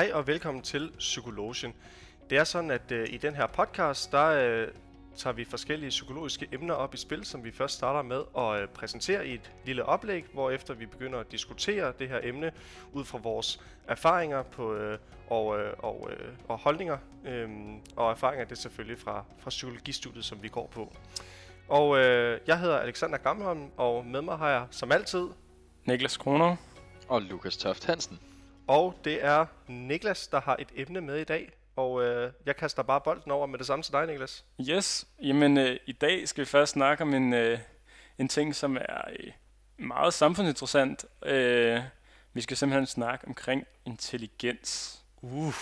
[0.00, 1.74] Hej og velkommen til Psykologien.
[2.30, 4.68] Det er sådan, at øh, i den her podcast, der øh,
[5.16, 8.68] tager vi forskellige psykologiske emner op i spil, som vi først starter med at øh,
[8.68, 12.52] præsentere i et lille oplæg, hvorefter vi begynder at diskutere det her emne
[12.92, 14.98] ud fra vores erfaringer på, øh,
[15.30, 16.98] og, øh, og, øh, og holdninger.
[17.26, 17.48] Øh,
[17.96, 20.92] og erfaringer det er selvfølgelig fra, fra psykologistudiet, som vi går på.
[21.68, 25.28] Og øh, jeg hedder Alexander Gammelholm, og med mig har jeg som altid
[25.84, 26.56] Niklas Kroner.
[27.08, 28.29] Og Lukas Toft Hansen.
[28.70, 31.52] Og det er Niklas, der har et emne med i dag.
[31.76, 34.44] Og øh, jeg kaster bare bolden over med det samme til dig, Niklas.
[34.68, 37.58] Yes, jamen øh, i dag skal vi først snakke om en, øh,
[38.18, 39.32] en ting, som er øh,
[39.76, 41.04] meget samfundsinteressant.
[41.26, 41.80] Øh,
[42.32, 45.00] vi skal simpelthen snakke omkring intelligens.
[45.22, 45.54] Uh.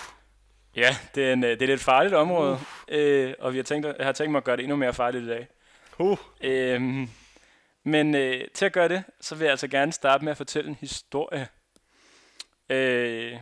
[0.77, 2.59] Ja, det er, en, øh, det er et farligt område, uh.
[2.89, 5.25] øh, og vi har tænkt, jeg har tænkt mig at gøre det endnu mere farligt
[5.25, 5.49] i dag.
[5.99, 6.19] Uh.
[6.41, 7.09] Øh,
[7.85, 10.69] men øh, til at gøre det, så vil jeg altså gerne starte med at fortælle
[10.69, 11.49] en historie.
[12.71, 13.41] Øh,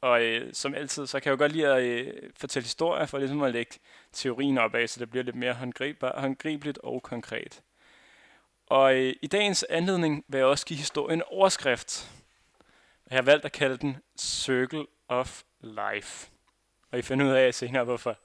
[0.00, 3.18] og øh, som altid, så kan jeg jo godt lide at øh, fortælle historier, for
[3.18, 3.78] ligesom at lægge
[4.12, 5.54] teorien op af, så det bliver lidt mere
[6.00, 7.62] håndgribeligt og konkret.
[8.66, 12.10] Og øh, i dagens anledning vil jeg også give historien en overskrift.
[13.10, 16.30] Jeg har valgt at kalde den Circle of Life.
[16.92, 18.18] Og I finder ud af senere, hvorfor.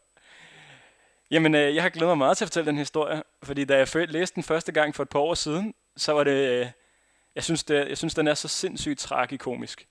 [1.31, 4.09] Jamen, øh, jeg har glædet mig meget til at fortælle den historie, fordi da jeg
[4.09, 6.67] læste den første gang for et par år siden, så var det, øh,
[7.35, 9.87] jeg synes, det, jeg synes, den er så sindssygt tragikomisk.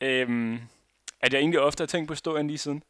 [0.00, 0.60] Øhm,
[1.20, 2.82] at jeg egentlig ofte har tænkt på historien lige siden.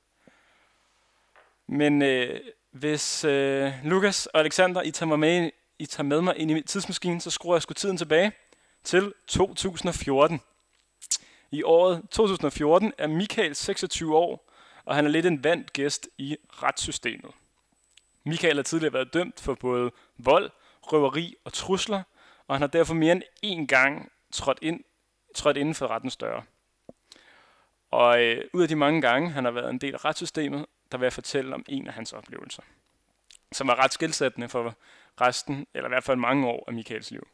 [1.66, 6.38] Men øh, hvis øh, Lukas og Alexander, I tager, mig med, I tager med mig
[6.38, 8.32] ind i tidsmaskinen, så skruer jeg sgu tiden tilbage
[8.84, 10.40] til 2014.
[11.50, 14.50] I året 2014 er Michael 26 år,
[14.84, 17.30] og han er lidt en vandt gæst i retssystemet.
[18.24, 20.50] Michael har tidligere været dømt for både vold,
[20.82, 22.02] røveri og trusler,
[22.46, 24.80] og han har derfor mere end én gang trådt, ind,
[25.34, 26.42] trådt inden for rettens døre.
[27.90, 30.98] Og øh, ud af de mange gange, han har været en del af retssystemet, der
[30.98, 32.62] vil jeg fortælle om en af hans oplevelser,
[33.52, 34.74] som var ret skilsættende for
[35.20, 37.28] resten, eller i hvert fald mange år af Michaels liv.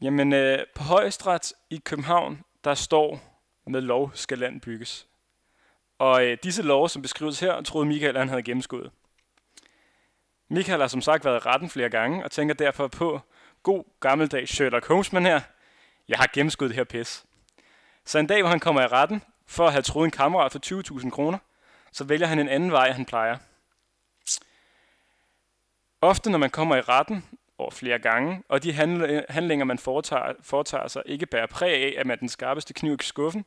[0.00, 3.20] Jamen, øh, på Højesteret i København, der står,
[3.66, 5.06] med lov skal land bygges.
[5.98, 8.92] Og øh, disse love, som beskrives her, troede Michael, han havde gennemskuddet.
[10.48, 13.20] Michael har som sagt været i retten flere gange, og tænker derfor på,
[13.62, 15.40] god gammeldags Sherlock Holmes her,
[16.08, 17.25] jeg har gennemskuddet det her pis.
[18.06, 21.00] Så en dag, hvor han kommer i retten, for at have troet en kammerat for
[21.00, 21.38] 20.000 kroner,
[21.92, 23.38] så vælger han en anden vej, end han plejer.
[26.00, 27.24] Ofte, når man kommer i retten
[27.58, 28.72] over flere gange, og de
[29.28, 32.96] handlinger, man foretager, foretager sig, ikke bærer præg af, at man er den skarpeste kniv
[33.00, 33.44] i skuffen,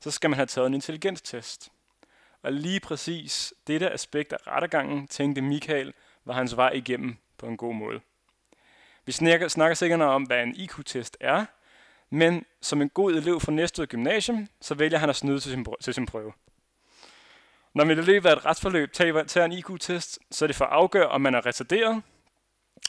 [0.00, 1.68] så skal man have taget en intelligenstest.
[2.42, 5.92] Og lige præcis dette aspekt af rettergangen, tænkte Michael,
[6.24, 8.00] var hans vej igennem på en god måde.
[9.06, 11.44] Vi snakker, snakker sikkert om, hvad en IQ-test er,
[12.10, 15.66] men som en god elev fra næste gymnasium, så vælger han at snyde til sin,
[15.80, 16.32] til sin prøve.
[17.74, 20.64] Når man i løbet af et retsforløb tager, tager en IQ-test, så er det for
[20.64, 22.02] at afgøre, om man er retarderet,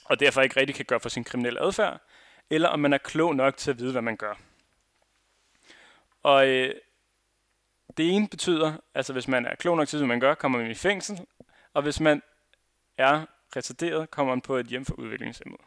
[0.06, 2.02] og derfor ikke rigtig kan gøre for sin kriminelle adfærd,
[2.50, 4.34] eller om man er klog nok til at vide, hvad man gør.
[6.24, 6.76] Og øh,
[7.98, 10.72] det ene betyder, altså hvis man er klog nok til, hvad man gør, kommer man
[10.72, 11.26] i fængsel,
[11.74, 12.22] og hvis man
[12.98, 15.64] er retarderet, kommer man på et hjem for udviklingshemmede.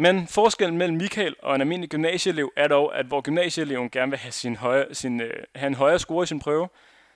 [0.00, 4.18] Men forskellen mellem Michael og en almindelig gymnasieelev er dog, at hvor gymnasieeleven gerne vil
[4.18, 6.68] have, sin høje, sin, øh, have en højere score i sin prøve,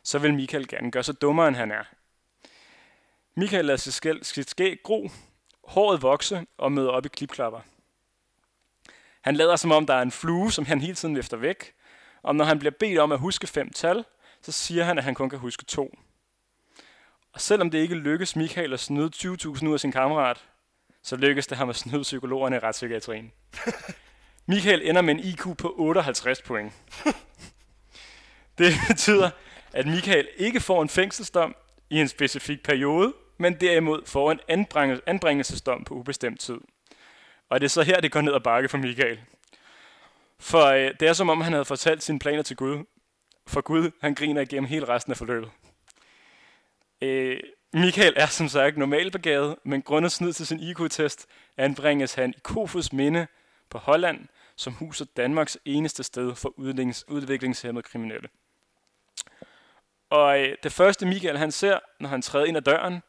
[0.03, 1.84] så vil Michael gerne gøre sig dummere, end han er.
[3.37, 5.11] Michael lader sit, skæld, sit skæg gro,
[5.69, 7.61] håret vokse og møder op i klipklapper.
[9.21, 11.75] Han lader som om, der er en flue, som han hele tiden vifter væk,
[12.23, 14.05] og når han bliver bedt om at huske fem tal,
[14.43, 15.99] så siger han, at han kun kan huske to.
[17.33, 20.44] Og selvom det ikke lykkes Michael at snyde 20.000 ud af sin kammerat,
[21.05, 23.33] så lykkes det ham at snyde psykologerne i retspsykiatrien.
[24.47, 26.73] Michael ender med en IQ på 58 point.
[28.59, 29.31] Det betyder,
[29.73, 31.56] at Michael ikke får en fængselsdom
[31.91, 34.41] i en specifik periode, men derimod får en
[35.06, 36.59] anbringelsesdom på ubestemt tid.
[37.49, 39.21] Og det er så her, det går ned ad bakke for Michael.
[40.41, 42.85] For øh, det er som om, han havde fortalt sine planer til Gud.
[43.47, 45.50] For Gud, han griner igennem hele resten af forløbet.
[47.03, 47.41] Øh,
[47.76, 51.26] Michael er som sagt normalbegavet, men grundet snyd til sin IQ-test
[51.56, 53.26] anbringes han i Kofus Minde
[53.71, 54.26] på Holland,
[54.56, 56.55] som huser Danmarks eneste sted for
[57.09, 58.29] udviklingshemmede kriminelle.
[60.11, 63.03] Og øh, det første Michael han ser, når han træder ind ad døren,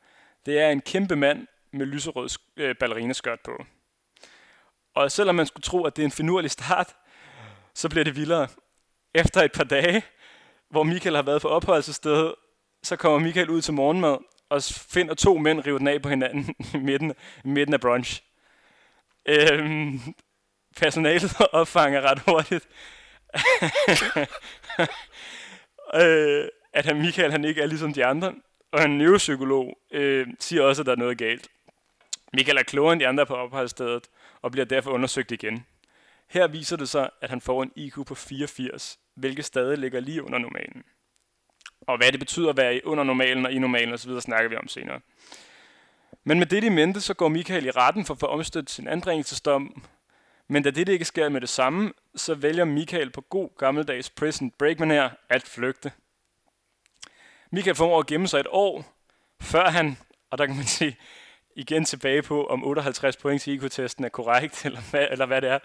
[0.45, 3.65] det er en kæmpe mand med lyserød øh, ballerinaskørt på.
[4.95, 6.95] Og selvom man skulle tro, at det er en finurlig start,
[7.73, 8.47] så bliver det vildere.
[9.13, 10.03] Efter et par dage,
[10.69, 12.35] hvor Michael har været på opholdelsesstedet,
[12.83, 14.17] så kommer Michael ud til morgenmad
[14.49, 17.13] og finder to mænd rive den af på hinanden i midten,
[17.45, 18.23] i midten af brunch.
[19.25, 19.99] Øhm,
[20.77, 22.67] personalet opfanger ret hurtigt,
[26.01, 28.33] øh, at han, Michael han ikke er ligesom de andre.
[28.71, 31.47] Og en neuropsykolog øh, siger også, at der er noget galt.
[32.33, 34.03] Michael er klogere end de andre på opholdsstedet,
[34.41, 35.65] og bliver derfor undersøgt igen.
[36.29, 40.23] Her viser det sig, at han får en IQ på 84, hvilket stadig ligger lige
[40.23, 40.83] under normalen.
[41.87, 44.67] Og hvad det betyder at være under normalen og i normalen osv., snakker vi om
[44.67, 44.99] senere.
[46.23, 48.87] Men med det i mente, så går Michael i retten for at få omstødt sin
[48.87, 49.83] anbringelsesdom.
[50.47, 54.51] Men da det ikke sker med det samme, så vælger Michael på god gammeldags prison
[54.51, 55.91] breakman her at flygte.
[57.51, 58.85] Michael formår at gemme sig et år,
[59.41, 59.97] før han,
[60.29, 60.95] og der kan man se
[61.55, 65.41] igen tilbage på, om 58 point til IQ-testen e er korrekt, eller hvad, eller hvad
[65.41, 65.59] det er.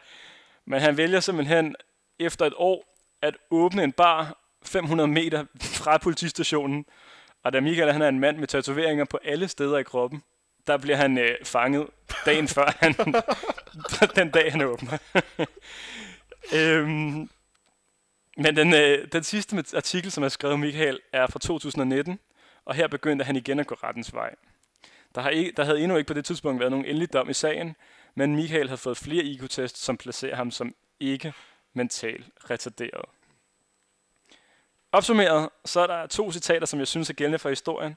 [0.64, 1.76] Men han vælger simpelthen
[2.19, 2.84] efter et år
[3.23, 6.85] at åbne en bar 500 meter fra politistationen.
[7.45, 10.23] Og da Michael han er en mand med tatoveringer på alle steder i kroppen,
[10.67, 11.87] der bliver han øh, fanget
[12.27, 12.95] dagen før han,
[14.17, 14.99] den dag han åbner.
[16.57, 17.31] øhm,
[18.37, 22.19] men den, øh, den sidste artikel, som er skrevet Michael, er fra 2019,
[22.65, 24.35] og her begyndte han igen at gå rettens vej.
[25.15, 27.33] Der, har ikke, der havde endnu ikke på det tidspunkt været nogen endelig dom i
[27.33, 27.77] sagen,
[28.15, 31.33] men Michael havde fået flere IQ-tests, som placerer ham som ikke
[31.73, 33.05] mentalt retarderet.
[34.92, 37.96] Opsummeret, så er der to citater, som jeg synes er gældende for historien.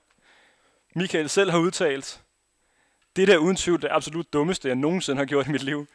[0.95, 2.21] Michael selv har udtalt,
[3.15, 5.87] det der uden tvivl det absolut dummeste, jeg nogensinde har gjort i mit liv.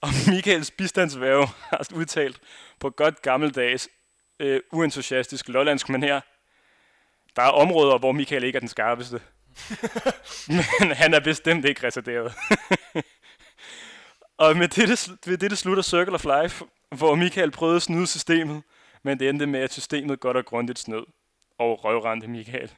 [0.00, 2.40] Og Michaels bistandsværge har udtalt
[2.80, 3.88] på godt gammeldags,
[4.40, 6.20] øh, uentusiastisk lollandsk manér.
[7.36, 9.20] Der er områder, hvor Michael ikke er den skarpeste.
[10.80, 12.34] Men han er bestemt ikke retarderet.
[14.44, 18.62] og med det, med det slutter Circle of Life, hvor Michael prøvede at snyde systemet,
[19.02, 21.04] men det endte med, at systemet godt og grundigt snød
[21.58, 22.72] og røvrendte Michael.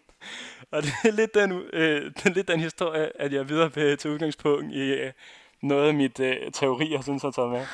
[0.72, 3.98] og det er, lidt den, øh, det er lidt den historie, at jeg videre vil
[3.98, 5.12] til udgangspunkt i øh,
[5.62, 7.66] noget af mit øh, teori, jeg synes, jeg har taget med.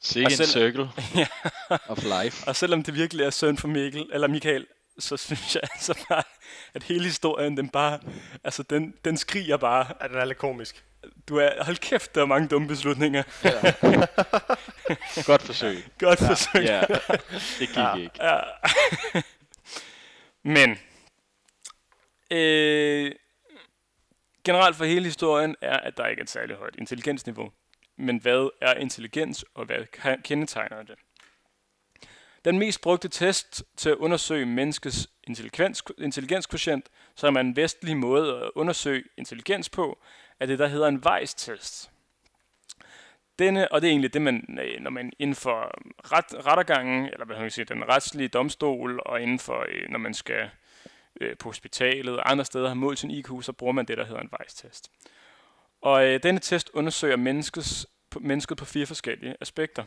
[0.00, 0.88] Sikke en selv, circle
[1.20, 1.26] ja.
[1.88, 2.48] of life.
[2.48, 4.66] Og selvom det virkelig er søn for Mikkel, eller Michael,
[4.98, 6.22] så synes jeg altså bare,
[6.74, 7.98] at hele historien, den bare,
[8.44, 9.86] altså den, den skriger bare.
[10.02, 10.84] Ja, den er lidt komisk.
[11.28, 13.22] Du er, hold kæft, der er mange dumme beslutninger.
[13.44, 13.72] Ja.
[15.26, 15.84] Godt forsøg.
[15.98, 16.28] Godt ja.
[16.28, 16.64] forsøg.
[16.64, 16.80] Ja,
[17.58, 17.94] det gik ja.
[17.94, 18.24] ikke.
[18.24, 18.40] Ja.
[20.54, 20.78] Men,
[22.30, 23.12] øh,
[24.44, 27.50] generelt for hele historien er, at der ikke er et særligt højt intelligensniveau.
[27.98, 29.84] Men hvad er intelligens, og hvad
[30.22, 30.94] kendetegner det?
[32.44, 38.36] Den mest brugte test til at undersøge menneskets intelligens, intelligenskotient, som er en vestlig måde
[38.44, 39.98] at undersøge intelligens på,
[40.40, 41.90] er det, der hedder en vejstest.
[43.38, 45.70] Denne, og det er egentlig det, man, øh, når man inden for
[46.12, 50.14] ret, rettergangen, eller hvad man sige, den retslige domstol, og inden for, øh, når man
[50.14, 50.50] skal
[51.20, 54.04] øh, på hospitalet og andre steder har målt sin IQ, så bruger man det, der
[54.04, 54.90] hedder en vejstest.
[55.80, 57.86] Og øh, denne test undersøger menneskets,
[58.20, 59.84] mennesket på fire forskellige aspekter.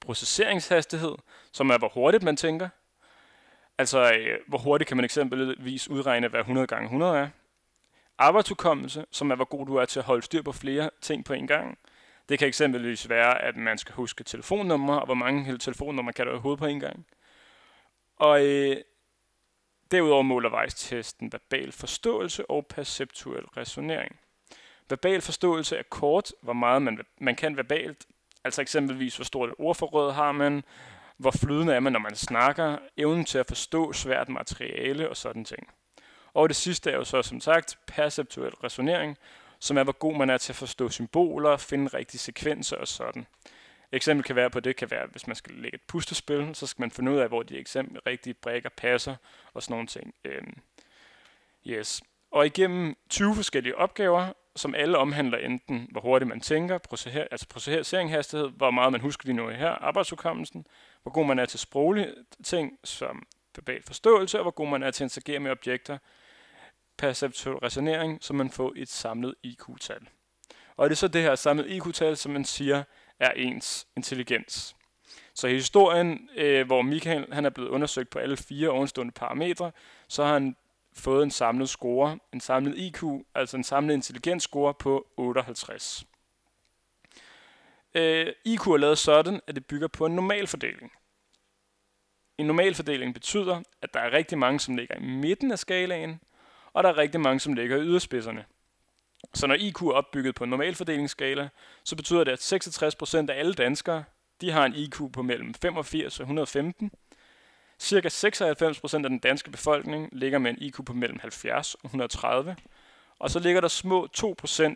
[0.00, 1.14] Processeringshastighed,
[1.52, 2.68] som er, hvor hurtigt man tænker.
[3.78, 7.28] Altså, øh, hvor hurtigt kan man eksempelvis udregne, hvad 100 gange 100 er.
[8.18, 11.32] Arbejdsudkommelse, som er, hvor god du er til at holde styr på flere ting på
[11.32, 11.78] en gang.
[12.28, 16.32] Det kan eksempelvis være, at man skal huske telefonnummer, og hvor mange telefonnumre kan du
[16.32, 17.06] overhovedet på en gang.
[18.16, 18.76] Og øh,
[19.90, 24.20] derudover måler vejstesten verbal forståelse og perceptuel resonering.
[24.88, 28.06] Verbal forståelse er kort, hvor meget man, man kan verbalt,
[28.44, 30.64] altså eksempelvis hvor stort et ordforråd har man,
[31.16, 35.44] hvor flydende er man, når man snakker, evnen til at forstå svært materiale og sådan
[35.44, 35.68] ting.
[36.34, 39.16] Og det sidste er jo så som sagt perceptuel resonering,
[39.60, 43.26] som er, hvor god man er til at forstå symboler, finde rigtige sekvenser og sådan.
[43.92, 46.66] Et eksempel kan være på det, kan være, hvis man skal lægge et pustespil, så
[46.66, 49.16] skal man finde ud af, hvor de eksempel rigtige brækker passer
[49.54, 50.14] og sådan nogle ting.
[50.24, 50.58] Øhm,
[51.66, 52.02] yes.
[52.30, 57.48] Og igennem 20 forskellige opgaver, som alle omhandler enten, hvor hurtigt man tænker, processer, altså
[57.48, 60.66] processeringshastighed, hvor meget man husker lige nu her, arbejdsudkommelsen,
[61.02, 64.90] hvor god man er til sproglige ting, som verbal forståelse, og hvor god man er
[64.90, 65.98] til at interagere med objekter,
[66.98, 70.08] perceptuel resonering, så man får et samlet IQ-tal.
[70.76, 72.82] Og det er så det her samlede IQ-tal, som man siger
[73.20, 74.76] er ens intelligens.
[75.34, 79.72] Så i historien, øh, hvor Michael han er blevet undersøgt på alle fire ovenstående parametre,
[80.08, 80.56] så har han
[80.92, 83.02] fået en samlet score, en samlet IQ,
[83.34, 86.04] altså en samlet intelligensscore på 58.
[87.94, 90.92] Øh, IQ er lavet sådan, at det bygger på en normalfordeling.
[92.38, 96.20] En normalfordeling betyder, at der er rigtig mange, som ligger i midten af skalaen,
[96.72, 98.44] og der er rigtig mange, som ligger i yderspidserne.
[99.34, 101.48] Så når IQ er opbygget på en normalfordelingsskala,
[101.84, 104.04] så betyder det, at 66% af alle danskere,
[104.40, 106.90] de har en IQ på mellem 85 og 115.
[107.78, 112.56] Cirka 96% af den danske befolkning ligger med en IQ på mellem 70 og 130.
[113.18, 114.74] Og så ligger der små 2%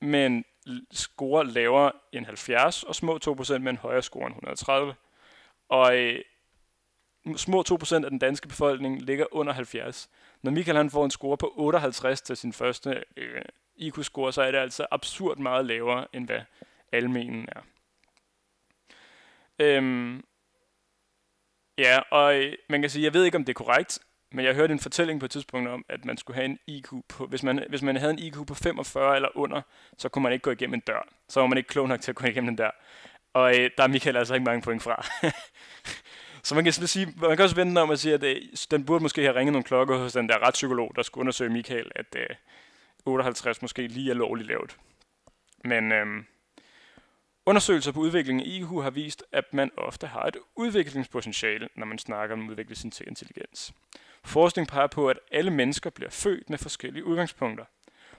[0.00, 0.44] med en
[0.92, 4.94] score lavere end 70, og små 2% med en højere score end 130.
[5.68, 6.20] Og øh,
[7.36, 10.10] små 2% af den danske befolkning ligger under 70.
[10.46, 13.42] Når Michael han får en score på 58 til sin første øh,
[13.76, 16.40] IQ-score, så er det altså absurd meget lavere, end hvad
[16.92, 17.60] almenen er.
[19.58, 20.24] Øhm,
[21.78, 23.98] ja, og øh, man kan sige, jeg ved ikke, om det er korrekt,
[24.32, 26.88] men jeg hørte en fortælling på et tidspunkt om, at man skulle have en IQ
[27.08, 29.62] på, hvis man, hvis man havde en IQ på 45 eller under,
[29.98, 31.08] så kunne man ikke gå igennem en dør.
[31.28, 32.70] Så var man ikke klog nok til at gå igennem den dør.
[33.34, 35.06] Og øh, der er Michael altså ikke mange point fra.
[36.46, 39.02] så man kan, sige, man kan også vente om at sige, at øh, den burde
[39.02, 42.26] måske have ringet nogle klokker hos den der retspsykolog, der skulle undersøge Michael, at øh,
[43.04, 44.76] 58 måske lige er lovligt lavt.
[45.64, 46.06] Men øh,
[47.46, 51.98] undersøgelser på udviklingen i IQ har vist, at man ofte har et udviklingspotentiale, når man
[51.98, 53.72] snakker om at udvikle sin intelligens.
[54.24, 57.64] Forskning peger på, at alle mennesker bliver født med forskellige udgangspunkter.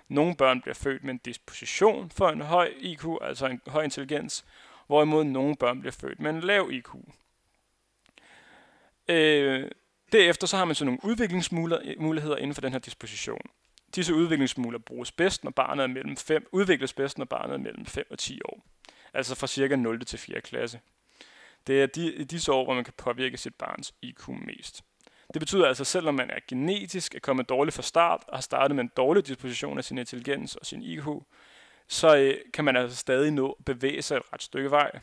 [0.08, 4.46] Nogle børn bliver født med en disposition for en høj IQ, altså en høj intelligens,
[4.88, 6.90] hvorimod nogle børn bliver født med en lav IQ.
[9.10, 9.72] Øh,
[10.12, 13.42] derefter så har man så nogle udviklingsmuligheder øh, inden for den her disposition.
[13.96, 17.86] Disse udviklingsmuligheder bruges bedst, når barnet er mellem 5, udvikles bedst, når barnet er mellem
[17.86, 18.66] 5 og 10 år.
[19.14, 20.06] Altså fra cirka 0.
[20.06, 20.42] til 4.
[20.42, 20.80] klasse.
[21.68, 24.84] Det er de, disse år, hvor man kan påvirke sit barns IQ mest.
[25.34, 28.42] Det betyder altså, at selvom man er genetisk er kommet dårligt fra start og har
[28.42, 31.06] startet med en dårlig disposition af sin intelligens og sin IQ,
[31.88, 35.00] så øh, kan man altså stadig nå at bevæge sig et ret stykke vej.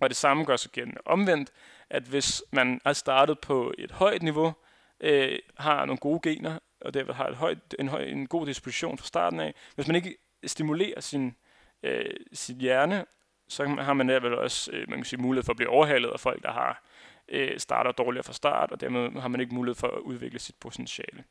[0.00, 1.52] Og det samme gør sig gældende omvendt,
[1.92, 4.52] at hvis man er startet på et højt niveau,
[5.00, 8.98] øh, har nogle gode gener, og derved har et højt, en, høj, en god disposition
[8.98, 11.36] fra starten af, hvis man ikke stimulerer sin,
[11.82, 13.04] øh, sin hjerne,
[13.48, 16.20] så har man derved også øh, man kan sige, mulighed for at blive overhalet af
[16.20, 16.82] folk, der har
[17.28, 20.56] øh, starter dårligere fra start, og dermed har man ikke mulighed for at udvikle sit
[20.60, 21.24] potentiale.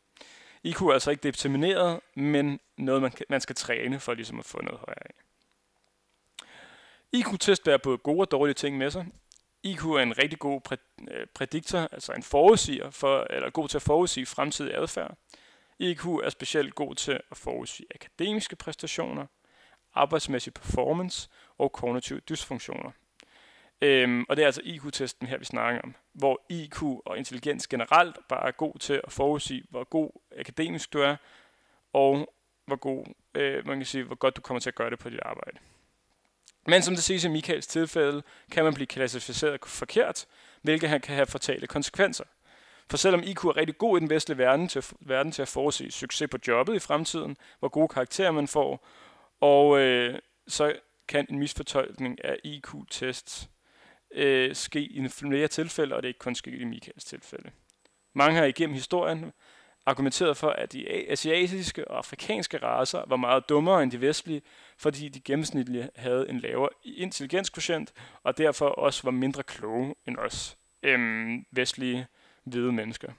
[0.64, 4.46] IQ er altså ikke determineret, men noget, man, kan, man skal træne for ligesom at
[4.46, 5.14] få noget højere af.
[7.14, 9.06] IQ-test bærer både gode og dårlige ting med sig.
[9.64, 13.78] IQ er en rigtig god præ- øh, prædiktor, altså en forudsiger, for, eller god til
[13.78, 15.18] at forudsige fremtidig adfærd.
[15.80, 19.26] IQ er specielt god til at forudsige akademiske præstationer,
[19.94, 22.92] arbejdsmæssig performance og kognitive dysfunktioner.
[23.82, 28.18] Øhm, og det er altså IQ-testen her, vi snakker om, hvor IQ og intelligens generelt
[28.30, 31.16] bare er god til at forudsige, hvor god akademisk du er,
[31.94, 32.34] og
[32.66, 35.10] hvor, god, øh, man kan sige, hvor godt du kommer til at gøre det på
[35.10, 35.58] dit arbejde.
[36.68, 40.26] Men som det ses i Michaels tilfælde, kan man blive klassificeret forkert,
[40.62, 42.24] hvilket kan have fatale konsekvenser.
[42.90, 45.92] For selvom IQ er rigtig god i den vestlige verden til, verden til at forudse
[45.92, 48.88] succes på jobbet i fremtiden, hvor gode karakterer man får,
[49.40, 50.74] og øh, så
[51.08, 53.50] kan en misfortolkning af IQ-tests
[54.12, 57.52] øh, ske i flere tilfælde, og det er ikke kun sket i Michaels tilfælde.
[58.14, 59.32] Mange har igennem historien
[59.86, 64.42] argumenterede for, at de asiatiske og afrikanske raser var meget dummere end de vestlige,
[64.78, 70.58] fordi de gennemsnitligt havde en lavere intelligenskvotient, og derfor også var mindre kloge end os
[70.84, 72.08] øhm, vestlige
[72.44, 73.12] hvide mennesker.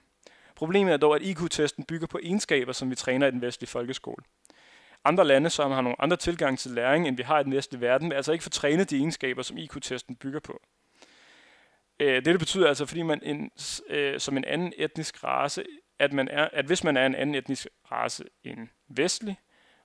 [0.57, 4.25] Problemet er dog, at IQ-testen bygger på egenskaber, som vi træner i den vestlige folkeskole.
[5.05, 7.81] Andre lande, som har nogle andre tilgang til læring, end vi har i den vestlige
[7.81, 10.61] verden, vil altså ikke få trænet de egenskaber, som IQ-testen bygger på.
[12.01, 13.51] Øh, det betyder altså, fordi man en,
[13.89, 15.65] øh, som en anden etnisk race,
[16.03, 19.37] at, man er, at hvis man er en anden etnisk race end vestlig,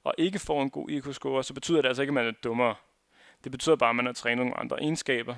[0.04, 2.76] og ikke får en god IQ-score, så betyder det altså ikke, at man er dummere.
[3.44, 5.36] Det betyder bare, at man har trænet nogle andre egenskaber.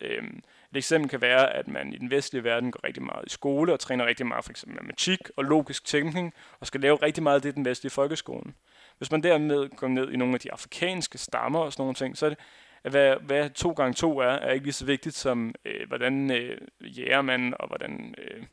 [0.00, 3.30] Øhm, et eksempel kan være, at man i den vestlige verden går rigtig meget i
[3.30, 7.22] skole og træner rigtig meget for eksempel matematik og logisk tænkning, og skal lave rigtig
[7.22, 8.54] meget af det i den vestlige folkeskolen.
[8.98, 12.18] Hvis man dermed går ned i nogle af de afrikanske stammer og sådan nogle ting,
[12.18, 12.38] så er det,
[12.82, 16.58] hvad, hvad to gange to er, er ikke lige så vigtigt som, øh, hvordan øh,
[16.80, 18.44] jæger man, og hvordan øh,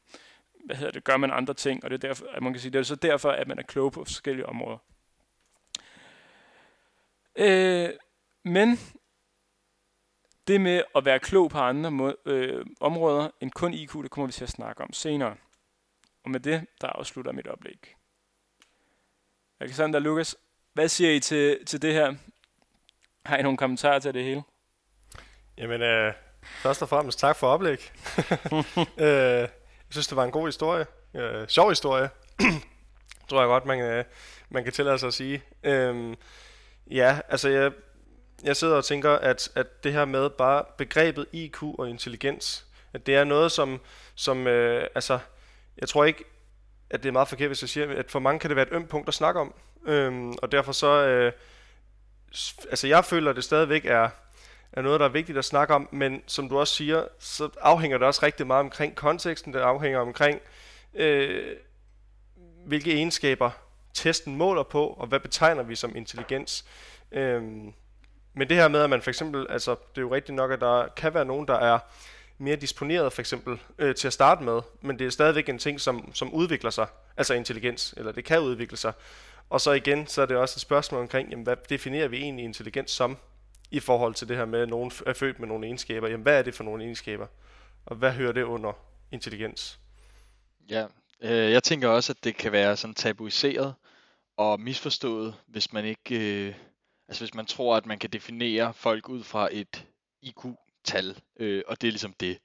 [0.69, 2.71] hvad hedder det, gør man andre ting, og det er derfor, at man kan sige,
[2.71, 4.77] det er så derfor, at man er klog på forskellige områder.
[7.35, 7.89] Øh,
[8.43, 8.79] men
[10.47, 14.25] det med at være klog på andre må, øh, områder end kun IQ, det kommer
[14.27, 15.35] vi til at snakke om senere.
[16.23, 17.95] Og med det, der afslutter mit oplæg.
[19.59, 20.35] Alexander Lukas,
[20.73, 22.15] hvad siger I til, til det her?
[23.25, 24.43] Har I nogle kommentarer til det hele?
[25.57, 27.91] Jamen, øh, først og fremmest tak for oplæg.
[29.07, 29.58] øh,
[29.89, 30.85] synes, det var en god historie.
[31.13, 32.09] Øh, sjov historie.
[33.29, 34.03] tror jeg godt, man, øh,
[34.49, 35.43] man kan tillade sig at sige.
[35.63, 36.15] Øh,
[36.91, 37.71] ja, altså jeg,
[38.43, 43.05] jeg sidder og tænker, at, at det her med bare begrebet IQ og intelligens, at
[43.05, 43.81] det er noget, som,
[44.15, 45.19] som øh, altså,
[45.77, 46.23] jeg tror ikke,
[46.89, 48.73] at det er meget forkert, hvis jeg siger, at for mange kan det være et
[48.73, 49.53] ømt punkt at snakke om.
[49.85, 51.31] Øhm, og derfor så, øh,
[52.69, 54.09] altså jeg føler, at det stadigvæk er,
[54.71, 57.97] er noget, der er vigtigt at snakke om, men som du også siger, så afhænger
[57.97, 60.39] det også rigtig meget omkring konteksten, det afhænger omkring,
[60.93, 61.55] øh,
[62.65, 63.51] hvilke egenskaber
[63.93, 66.65] testen måler på, og hvad betegner vi som intelligens.
[67.11, 67.41] Øh,
[68.33, 70.61] men det her med, at man for eksempel, altså det er jo rigtigt nok, at
[70.61, 71.79] der kan være nogen, der er
[72.37, 75.81] mere disponeret for eksempel øh, til at starte med, men det er stadigvæk en ting,
[75.81, 78.93] som, som udvikler sig, altså intelligens, eller det kan udvikle sig.
[79.49, 82.45] Og så igen, så er det også et spørgsmål omkring, jamen, hvad definerer vi egentlig
[82.45, 83.17] intelligens som,
[83.71, 86.07] i forhold til det her med, at nogen er født med nogle egenskaber.
[86.07, 87.27] Jamen, hvad er det for nogle egenskaber?
[87.85, 88.73] Og hvad hører det under
[89.11, 89.79] intelligens?
[90.69, 90.85] Ja,
[91.21, 93.75] øh, jeg tænker også, at det kan være sådan tabuiseret
[94.37, 96.55] og misforstået, hvis man ikke, øh,
[97.07, 99.85] altså hvis man tror, at man kan definere folk ud fra et
[100.21, 102.39] IQ-tal, øh, og det er ligesom det.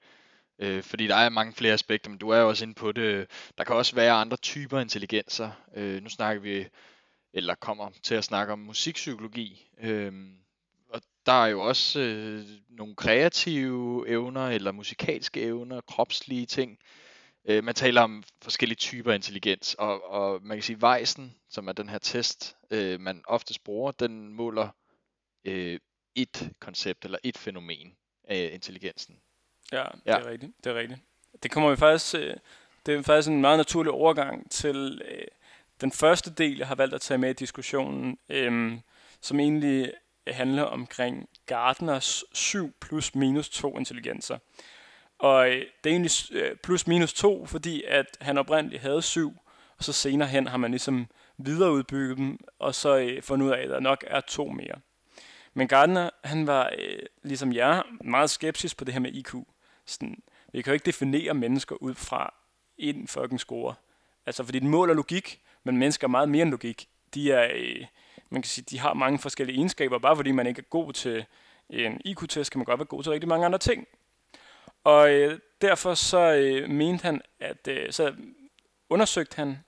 [0.58, 3.26] Øh, fordi der er mange flere aspekter, men du er jo også inde på det.
[3.58, 5.50] Der kan også være andre typer intelligenser.
[5.76, 6.66] Øh, nu snakker vi,
[7.32, 9.68] eller kommer til at snakke om musikpsykologi.
[9.80, 10.12] Øh,
[11.26, 16.78] der er jo også øh, nogle kreative evner, eller musikalske evner, kropslige ting.
[17.44, 21.72] Øh, man taler om forskellige typer intelligens, og, og man kan sige, Weisen, som er
[21.72, 24.68] den her test, øh, man oftest bruger, den måler
[25.44, 25.78] øh,
[26.14, 29.16] et koncept eller et fænomen af intelligensen.
[29.72, 30.18] Ja, det ja.
[30.18, 30.52] er rigtigt.
[30.64, 31.00] Det er rigtigt.
[31.42, 32.34] Det kommer vi faktisk, øh,
[32.86, 35.26] det er faktisk en meget naturlig overgang til øh,
[35.80, 38.78] den første del, jeg har valgt at tage med i diskussionen, øh,
[39.20, 39.92] som egentlig
[40.26, 44.38] handler omkring Gardners 7 plus minus 2 intelligenser.
[45.18, 49.36] Og øh, det er egentlig øh, plus minus 2, fordi at han oprindeligt havde 7,
[49.78, 51.06] og så senere hen har man ligesom
[51.38, 54.80] videreudbygget dem, og så øh, fundet ud af, at der nok er to mere.
[55.54, 56.72] Men Gardner, han var
[57.22, 59.34] ligesom jeg meget skeptisk på det her med IQ.
[59.86, 62.34] Sådan, vi kan jo ikke definere mennesker ud fra
[62.78, 63.74] en fucking score.
[64.26, 66.88] Altså, fordi det måler logik, men mennesker er meget mere end logik.
[67.14, 67.86] De er, øh,
[68.30, 69.98] man kan sige, de har mange forskellige egenskaber.
[69.98, 71.26] Bare fordi man ikke er god til
[71.70, 73.88] en IQ-test, kan man godt være god til rigtig mange andre ting.
[74.84, 78.14] Og øh, derfor så øh, mente han, at øh, så
[78.88, 79.58] undersøgte han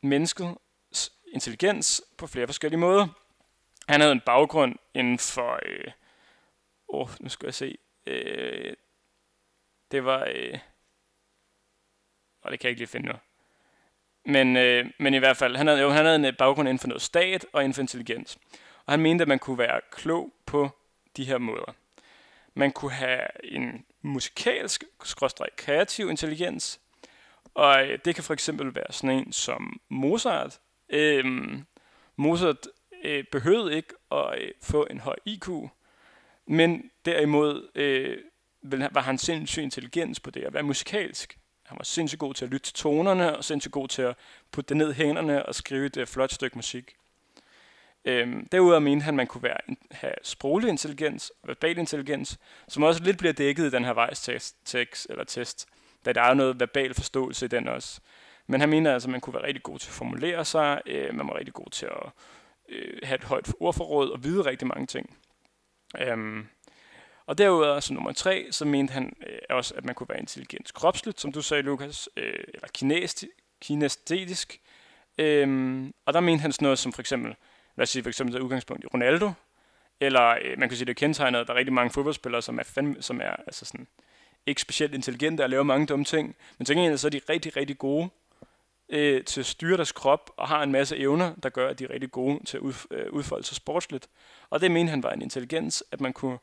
[0.00, 3.08] menneskets intelligens på flere forskellige måder.
[3.88, 5.92] Han havde en baggrund inden for, øh,
[6.88, 8.76] oh, nu skal jeg se, øh,
[9.90, 10.58] det var, øh,
[12.42, 13.20] og det kan jeg ikke lige finde noget.
[14.24, 16.78] Men, øh, men i hvert fald, han havde, jo, han havde en øh, baggrund inden
[16.78, 18.38] for noget stat og inden for intelligens.
[18.86, 20.70] Og han mente, at man kunne være klog på
[21.16, 21.74] de her måder.
[22.54, 24.84] Man kunne have en musikalsk,
[25.56, 26.80] kreativ intelligens,
[27.54, 30.60] og øh, det kan for eksempel være sådan en som Mozart.
[30.88, 31.66] Øhm,
[32.16, 32.66] Mozart
[33.04, 35.48] øh, behøvede ikke at øh, få en høj IQ,
[36.46, 38.18] men derimod øh,
[38.92, 41.38] var han sindssygt intelligens på det at være musikalsk.
[41.64, 44.16] Han var sindssygt god til at lytte til tonerne, og sindssygt god til at
[44.52, 46.96] putte det ned i hænderne og skrive et uh, flot stykke musik.
[48.04, 53.02] Øhm, derudover mente han, at man kunne være, have sproglig intelligens, verbal intelligens, som også
[53.02, 55.68] lidt bliver dækket i den her vejstest, tekst, eller test,
[56.04, 58.00] da der er noget verbal forståelse i den også.
[58.46, 61.14] Men han mener altså, at man kunne være rigtig god til at formulere sig, øh,
[61.14, 62.10] man var rigtig god til at
[62.68, 65.16] øh, have et højt ordforråd og vide rigtig mange ting.
[65.98, 66.46] Øhm,
[67.26, 70.72] og derudover, så nummer tre, så mente han øh, også, at man kunne være intelligens
[70.72, 73.28] kropsligt, som du sagde, Lukas, øh, eller kinesti,
[73.60, 74.60] kinestetisk.
[75.18, 77.34] Øhm, og der mente han sådan noget som for eksempel,
[77.76, 79.32] lad os sige for eksempel udgangspunkt i Ronaldo,
[80.00, 82.58] eller øh, man kan sige, det er kendetegnet, at der er rigtig mange fodboldspillere, som
[82.58, 83.86] er, fandme, som er altså sådan,
[84.46, 87.56] ikke specielt intelligente og laver mange dumme ting, men til gengæld så er de rigtig,
[87.56, 88.10] rigtig gode
[88.88, 91.84] øh, til at styre deres krop, og har en masse evner, der gør, at de
[91.84, 94.08] er rigtig gode til at ud, øh, udfolde sig sportsligt.
[94.50, 96.38] Og det mente han var en intelligens, at man kunne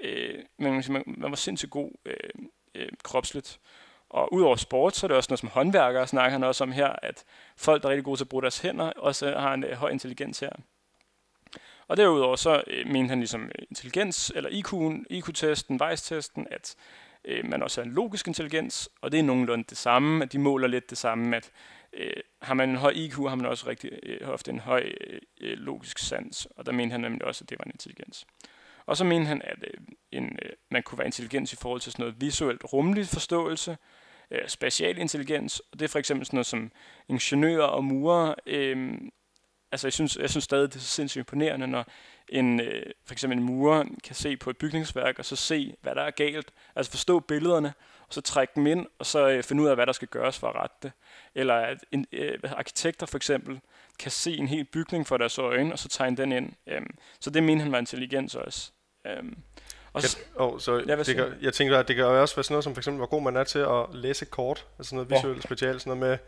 [0.00, 2.16] øh, men man, man var sindssygt god øh,
[2.74, 3.60] øh, kropsligt.
[4.10, 6.88] Og udover sport, så er det også noget som håndværkere, snakker han også om her,
[7.02, 7.24] at
[7.56, 9.90] folk, der er rigtig gode til at bruge deres hænder, også har en øh, høj
[9.90, 10.50] intelligens her.
[11.88, 16.76] Og derudover så øh, mente han ligesom øh, intelligens, eller IQ'en, IQ-testen, vejstesten, at
[17.24, 20.38] øh, man også har en logisk intelligens, og det er nogenlunde det samme, at de
[20.38, 21.50] måler lidt det samme, at
[21.92, 25.20] øh, har man en høj IQ, har man også rigtig øh, ofte en høj øh,
[25.40, 28.26] øh logisk sans, og der mente han nemlig også, at det var en intelligens.
[28.86, 29.80] Og så mente han, at øh,
[30.12, 33.76] en, øh, man kunne være intelligens i forhold til sådan noget visuelt rumlig forståelse,
[34.30, 36.72] øh, spatial intelligens, og det er for eksempel sådan noget som
[37.08, 38.34] ingeniører og murer.
[38.46, 38.98] Øh,
[39.72, 41.86] altså jeg synes, jeg synes stadig, det er sindssygt imponerende, når
[42.28, 45.94] en, øh, for eksempel en murer kan se på et bygningsværk, og så se, hvad
[45.94, 46.52] der er galt.
[46.76, 47.72] Altså forstå billederne,
[48.08, 50.38] og så trække dem ind, og så øh, finde ud af, hvad der skal gøres
[50.38, 50.92] for at rette det.
[51.34, 53.60] Eller at en, øh, arkitekter for eksempel
[53.98, 56.52] kan se en hel bygning for deres øjne, og så tegne den ind.
[56.68, 58.70] Øhm, så det mener han var intelligens også.
[59.06, 59.36] Øhm,
[59.92, 62.52] og så, oh, så jeg, det kan, jeg tænker, at det kan også være sådan
[62.52, 65.36] noget som for eksempel, hvor god man er til at læse kort, altså noget visuelt
[65.36, 65.42] oh.
[65.42, 66.18] specielt, sådan noget med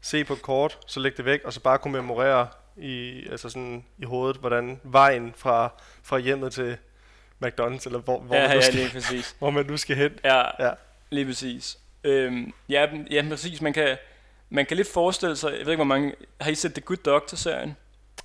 [0.00, 3.48] se på et kort, så lægge det væk, og så bare kunne memorere i, altså
[3.48, 6.76] sådan i hovedet, hvordan vejen fra, fra hjemmet til
[7.44, 9.34] McDonald's, eller hvor, hvor, ja, man, ja, nu skal, lige præcis.
[9.38, 10.12] hvor man nu skal hen.
[10.24, 10.72] Ja, ja.
[11.10, 11.78] lige præcis.
[12.04, 13.62] Øhm, ja, ja, præcis.
[13.62, 13.96] Man kan,
[14.50, 16.14] man kan lidt forestille sig, jeg ved ikke, hvor mange...
[16.40, 17.76] Har I set The Good Doctor-serien?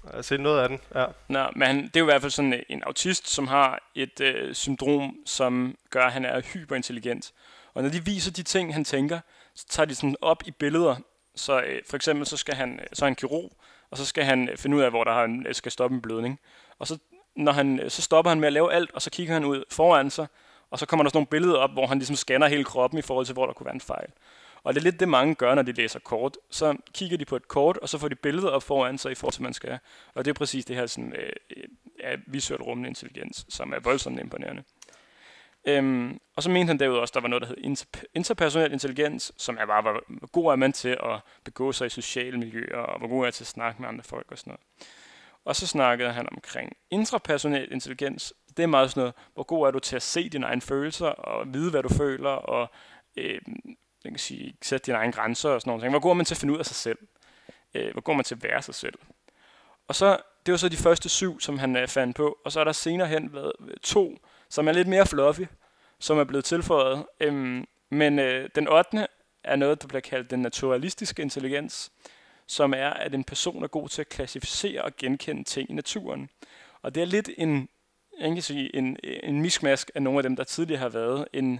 [0.03, 1.05] Jeg har set noget af den, ja.
[1.27, 4.19] Nå, men han, det er jo i hvert fald sådan en autist, som har et
[4.21, 7.33] øh, syndrom, som gør, at han er hyperintelligent.
[7.73, 9.19] Og når de viser de ting, han tænker,
[9.55, 10.95] så tager de sådan op i billeder.
[11.35, 13.57] Så øh, for eksempel, så, skal han, så er han kirurg,
[13.91, 16.39] og så skal han finde ud af, hvor der han skal stoppe en blødning.
[16.79, 16.97] Og så,
[17.35, 20.09] når han, så stopper han med at lave alt, og så kigger han ud foran
[20.09, 20.27] sig,
[20.71, 23.01] og så kommer der sådan nogle billeder op, hvor han ligesom scanner hele kroppen i
[23.01, 24.09] forhold til, hvor der kunne være en fejl.
[24.63, 26.37] Og det er lidt det, mange gør, når de læser kort.
[26.49, 29.15] Så kigger de på et kort, og så får de billeder op foran sig i
[29.15, 29.79] forhold til, man skal.
[30.13, 31.33] Og det er præcis det her sådan, øh,
[32.03, 34.63] øh, visuelt rummende intelligens, som er voldsomt imponerende.
[35.67, 38.71] Øhm, og så mente han derudover også, at der var noget, der hed inter- interpersonel
[38.71, 42.77] intelligens, som er bare, hvor god er man til at begå sig i sociale miljøer,
[42.77, 44.61] og hvor god er man til at snakke med andre folk og sådan noget.
[45.45, 48.33] Og så snakkede han omkring intrapersonel intelligens.
[48.57, 51.07] Det er meget sådan noget, hvor god er du til at se dine egne følelser,
[51.07, 52.71] og vide, hvad du føler, og
[53.17, 53.41] øh,
[54.03, 55.91] man kan sige, sætte dine egne grænser og sådan noget.
[55.91, 56.97] Hvor god er man til at finde ud af sig selv?
[57.73, 58.93] Øh, hvor god er man til at være sig selv?
[59.87, 62.59] Og så, det var så de første syv, som han øh, fandt på, og så
[62.59, 64.17] er der senere hen været to,
[64.49, 65.45] som er lidt mere fluffy,
[65.99, 67.05] som er blevet tilføjet.
[67.19, 69.07] Øhm, men øh, den 8.
[69.43, 71.91] er noget, der bliver kaldt den naturalistiske intelligens,
[72.47, 76.29] som er, at en person er god til at klassificere og genkende ting i naturen.
[76.81, 77.69] Og det er lidt en,
[78.19, 81.27] jeg kan sige, en, en miskmask af nogle af dem, der tidligere har været.
[81.33, 81.59] En,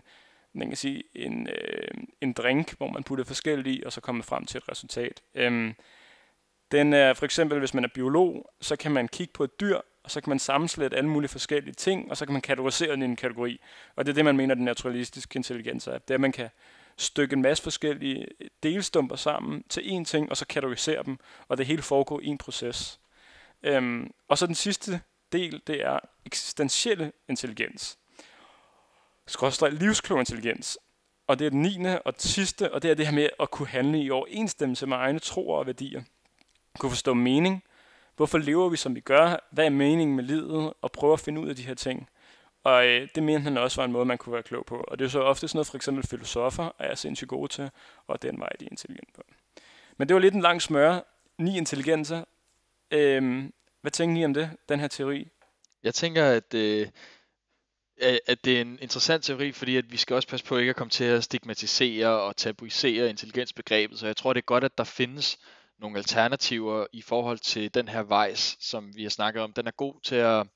[0.53, 1.87] man kan sige, en, øh,
[2.21, 5.21] en drink, hvor man putter forskellige i, og så kommer frem til et resultat.
[5.35, 5.73] Øhm,
[6.71, 9.79] den er for eksempel, hvis man er biolog, så kan man kigge på et dyr,
[10.03, 13.01] og så kan man sammenslætte alle mulige forskellige ting, og så kan man kategorisere den
[13.01, 13.59] i en kategori.
[13.95, 15.97] Og det er det, man mener, den naturalistiske intelligens er.
[15.97, 16.49] Det er, at man kan
[16.97, 18.27] stykke en masse forskellige
[18.63, 22.37] delstumper sammen til én ting, og så kategorisere dem, og det hele foregår i en
[22.37, 22.99] proces.
[23.63, 27.97] Øhm, og så den sidste del, det er eksistentielle intelligens.
[29.27, 30.77] Skrådstræk livsklog intelligens.
[31.27, 31.77] Og det er den 9.
[32.05, 35.19] og sidste, og det er det her med at kunne handle i overensstemmelse med egne
[35.19, 36.03] troer og værdier.
[36.79, 37.63] Kunne forstå mening,
[38.15, 39.47] Hvorfor lever vi, som vi gør?
[39.51, 40.73] Hvad er meningen med livet?
[40.81, 42.09] Og prøve at finde ud af de her ting.
[42.63, 44.85] Og øh, det mente han også var en måde, man kunne være klog på.
[44.87, 47.69] Og det er så ofte sådan noget, for eksempel filosofer er sindssygt gode til,
[48.07, 49.21] og den vej de er intelligent på.
[49.97, 50.99] Men det var lidt en lang smør.
[51.37, 52.23] Ni intelligenser.
[52.91, 55.27] Øhm, hvad tænker I om det, den her teori?
[55.83, 56.87] Jeg tænker, at, øh,
[58.27, 60.75] at det er en interessant teori, fordi at vi skal også passe på ikke at
[60.75, 63.99] komme til at stigmatisere og tabuisere intelligensbegrebet.
[63.99, 65.37] Så jeg tror, det er godt, at der findes
[65.79, 69.53] nogle alternativer i forhold til den her vejs, som vi har snakket om.
[69.53, 70.47] Den er god til at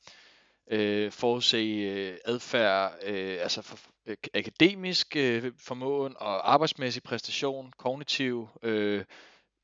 [0.71, 8.49] øh, forudse øh, adfærd, øh, altså for, øh, akademisk øh, formåen og arbejdsmæssig præstation, kognitiv,
[8.63, 9.05] øh,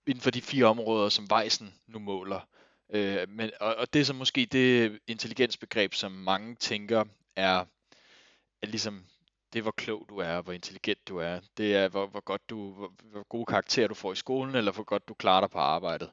[0.07, 2.47] inden for de fire områder, som vejsen nu måler.
[2.93, 7.65] Øh, men, og, og det er så måske det intelligensbegreb, som mange tænker er,
[8.63, 9.03] at ligesom
[9.53, 11.39] det er, hvor klog du er, hvor intelligent du er.
[11.57, 14.71] Det er, hvor, hvor godt du, hvor, hvor gode karakterer du får i skolen, eller
[14.71, 16.09] hvor godt du klarer dig på arbejdet.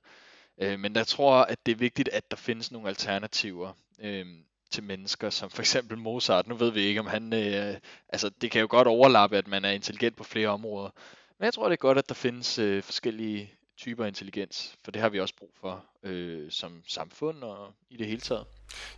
[0.59, 4.27] Øh, men jeg tror, at det er vigtigt, at der findes nogle alternativer øh,
[4.71, 6.47] til mennesker, som for eksempel Mozart.
[6.47, 7.33] Nu ved vi ikke, om han...
[7.33, 7.77] Øh,
[8.09, 10.91] altså, det kan jo godt overlappe, at man er intelligent på flere områder.
[11.39, 15.03] Men jeg tror, det er godt, at der findes øh, forskellige typer intelligens, for det
[15.03, 18.45] har vi også brug for øh, som samfund og i det hele taget.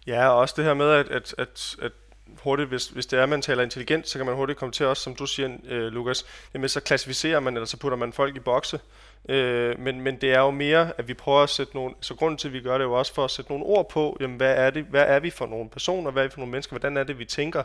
[0.07, 1.93] Ja, og også det her med, at, at, at, at
[2.39, 4.87] hurtigt, hvis, hvis det er, at man taler intelligent, så kan man hurtigt komme til
[4.87, 8.37] os, som du siger, øh, Lukas, jamen så klassificerer man, eller så putter man folk
[8.37, 8.81] i bokse.
[9.29, 12.39] Øh, men, men det er jo mere, at vi prøver at sætte nogle, så grunden
[12.39, 14.37] til, at vi gør det, er jo også for at sætte nogle ord på, jamen
[14.37, 16.73] hvad er, det, hvad er vi for nogle personer, hvad er vi for nogle mennesker,
[16.73, 17.63] hvordan er det, vi tænker.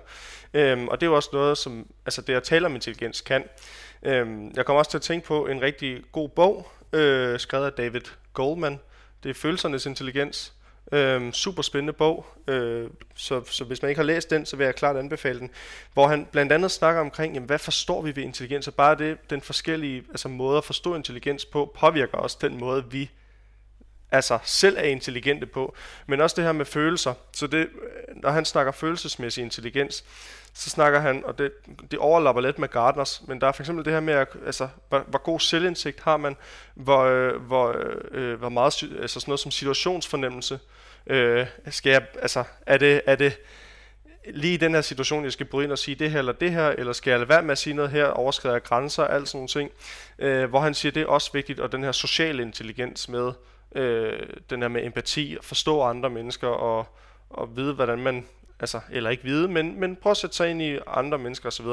[0.54, 3.44] Øh, og det er jo også noget, som, altså det at tale om intelligens kan.
[4.04, 7.72] Øh, jeg kommer også til at tænke på en rigtig god bog, øh, skrevet af
[7.72, 8.02] David
[8.34, 8.80] Goldman,
[9.24, 10.54] det er Følelsernes Intelligens,
[10.92, 14.66] Øhm, super spændende bog, øh, så, så hvis man ikke har læst den, så vil
[14.66, 15.50] jeg klart anbefale den.
[15.94, 19.30] Hvor han blandt andet snakker omkring, jamen, hvad forstår vi ved intelligens, og bare det,
[19.30, 23.10] den forskellige altså, måder at forstå intelligens på, påvirker også den måde, vi
[24.12, 25.76] altså selv er intelligente på.
[26.08, 27.14] Men også det her med følelser.
[27.32, 27.70] Så det,
[28.16, 30.04] når han snakker følelsesmæssig intelligens,
[30.54, 31.52] så snakker han, og det,
[31.92, 34.68] det overlapper lidt med Gardners, men der er for eksempel det her med, at, altså,
[34.90, 36.36] hvor, hvor god selvindsigt har man,
[36.76, 37.76] hvor, øh, hvor,
[38.12, 40.60] øh, hvor meget, altså sådan noget som situationsfornemmelse,
[41.08, 43.38] øh, skal jeg, altså, er det, er det
[44.30, 46.52] lige i den her situation, jeg skal bryde ind og sige det her eller det
[46.52, 49.28] her, eller skal jeg lade være med at sige noget her, overskride jeg grænser, alt
[49.28, 49.72] sådan nogle ting,
[50.20, 53.32] øh, hvor han siger, det er også vigtigt, og den her sociale intelligens med,
[53.78, 56.86] øh, den her med empati, at forstå andre mennesker, og,
[57.30, 58.26] og vide, hvordan man
[58.60, 61.66] altså, eller ikke vide, men, men prøve at sætte sig ind i andre mennesker osv.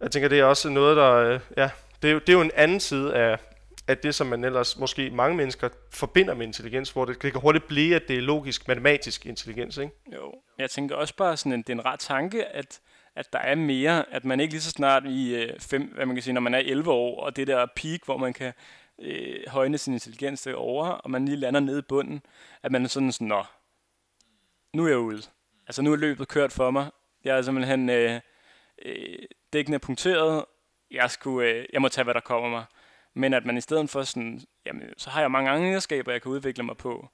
[0.00, 1.70] Jeg tænker, det er også noget, der, øh, ja,
[2.02, 3.38] det er, jo, det er jo en anden side af,
[3.88, 7.40] af det, som man ellers måske mange mennesker forbinder med intelligens, hvor det, det kan
[7.40, 9.92] hurtigt blive, at det er logisk, matematisk intelligens, ikke?
[10.14, 12.80] Jo, jeg tænker også bare sådan, en, det er en ret tanke, at,
[13.16, 16.16] at der er mere, at man ikke lige så snart i øh, fem, hvad man
[16.16, 18.52] kan sige, når man er 11 år, og det der peak, hvor man kan
[18.98, 22.22] øh, højne sin intelligens derovre, og man lige lander nede i bunden,
[22.62, 23.44] at man er sådan sådan, nå,
[24.74, 25.22] nu er jeg ude.
[25.66, 26.90] Altså nu er løbet kørt for mig.
[27.24, 28.20] Jeg er simpelthen øh,
[28.84, 29.18] øh,
[29.52, 30.44] dækkende punkteret.
[30.90, 32.64] Jeg, skulle, øh, jeg må tage, hvad der kommer mig.
[33.14, 36.22] Men at man i stedet for sådan, jamen, så har jeg mange andre egenskaber, jeg
[36.22, 37.08] kan udvikle mig på.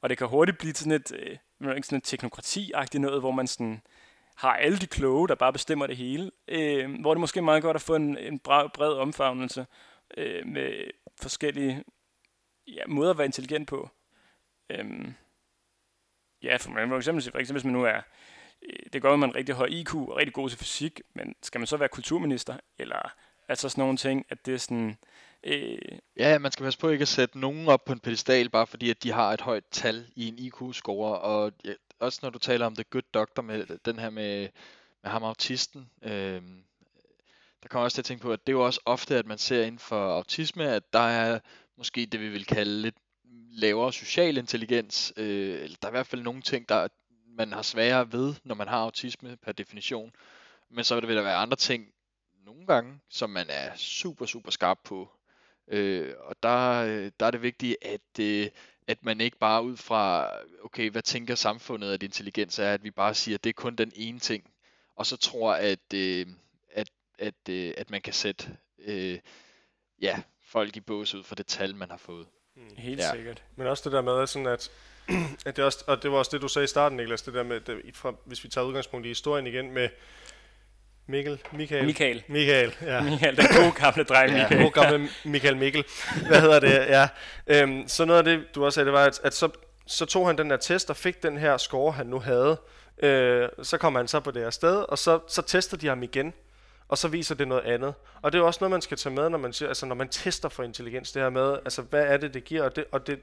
[0.00, 3.82] Og det kan hurtigt blive sådan et, øh, sådan et teknokrati-agtigt noget, hvor man sådan
[4.36, 6.30] har alle de kloge, der bare bestemmer det hele.
[6.48, 9.66] Øh, hvor det måske er meget godt at få en, en bred omfavnelse
[10.16, 10.90] øh, med
[11.20, 11.84] forskellige
[12.66, 13.90] ja, måder at være intelligent på.
[14.70, 15.14] Øhm,
[16.42, 18.00] ja, for, man, for eksempel, for eksempel hvis man nu er,
[18.62, 21.34] øh, det går, at man er rigtig høj IQ og rigtig god til fysik, men
[21.42, 23.14] skal man så være kulturminister, eller
[23.48, 24.98] altså sådan nogle ting, at det er sådan,
[25.44, 28.66] Øh, ja, man skal passe på ikke at sætte nogen op på en pedestal, bare
[28.66, 31.18] fordi at de har et højt tal i en IQ-score.
[31.18, 34.48] Og ja, også når du taler om The Good Doctor, med den her med,
[35.02, 36.42] med ham autisten, øh,
[37.62, 39.38] der kommer også til at tænke på, at det er jo også ofte, at man
[39.38, 41.40] ser inden for autisme, at der er
[41.76, 42.96] måske det, vi vil kalde lidt
[43.50, 45.12] lavere social intelligens.
[45.16, 46.88] Øh, eller der er i hvert fald nogle ting, der
[47.38, 50.12] man har sværere ved, når man har autisme per definition.
[50.70, 51.92] Men så vil der være andre ting,
[52.46, 55.10] nogle gange, som man er super, super skarp på.
[55.68, 58.48] Øh, og der, øh, der er det vigtigt, at, øh,
[58.86, 60.30] at man ikke bare ud fra,
[60.64, 63.76] okay, hvad tænker samfundet, at intelligens er, at vi bare siger, at det er kun
[63.76, 64.50] den ene ting,
[64.96, 66.26] og så tror, at, øh,
[67.18, 69.18] at, at, øh, at man kan sætte øh,
[70.02, 72.26] ja, folk i bås ud fra det tal, man har fået.
[72.56, 72.62] Mm.
[72.76, 73.12] Helt ja.
[73.12, 73.42] sikkert.
[73.56, 74.70] Men også det der med, sådan at,
[75.46, 77.42] at det også, og det var også det, du sagde i starten, Niklas, det der
[77.42, 79.88] med, det, fra, hvis vi tager udgangspunkt i historien igen, med
[81.06, 81.86] Mikkel, Michael.
[81.86, 82.22] Michael.
[82.28, 83.00] Michael, ja.
[83.10, 84.56] Michael, den gode gamle dreng, Michael.
[84.56, 85.84] Ja, gode gamle Michael Mikkel.
[86.26, 86.70] Hvad hedder det?
[86.70, 87.08] Ja.
[87.46, 89.50] Øhm, så noget af det, du også sagde, det var, at, at så,
[89.86, 92.60] så tog han den der test og fik den her score, han nu havde.
[93.02, 96.02] Øh, så kom han så på det her sted, og så, så tester de ham
[96.02, 96.34] igen.
[96.88, 97.94] Og så viser det noget andet.
[98.22, 100.08] Og det er også noget, man skal tage med, når man, siger, altså, når man
[100.08, 101.12] tester for intelligens.
[101.12, 102.62] Det her med, altså, hvad er det, det giver?
[102.62, 103.20] Og det, og det,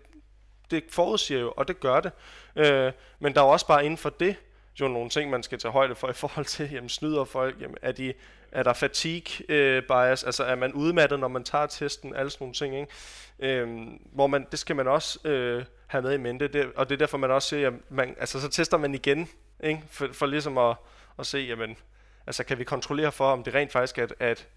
[0.72, 2.12] det forudsiger jo, og det gør det.
[2.56, 4.36] Øh, men der er jo også bare inden for det,
[4.80, 7.78] jo nogle ting, man skal tage højde for i forhold til, jamen snyder folk, jamen
[7.82, 8.14] er, de,
[8.52, 12.44] er der fatigue øh, bias, altså er man udmattet, når man tager testen, alle sådan
[12.44, 12.92] nogle ting, ikke?
[13.40, 16.96] Øhm, hvor man, det skal man også øh, have med i mente, det, og det
[16.96, 19.30] er derfor, man også siger, jamen, man, altså så tester man igen,
[19.64, 19.82] ikke?
[19.90, 20.76] For, for ligesom at,
[21.20, 21.78] at se, jamen,
[22.28, 24.48] altså kan vi kontrollere for, om det rent faktisk er et, er et,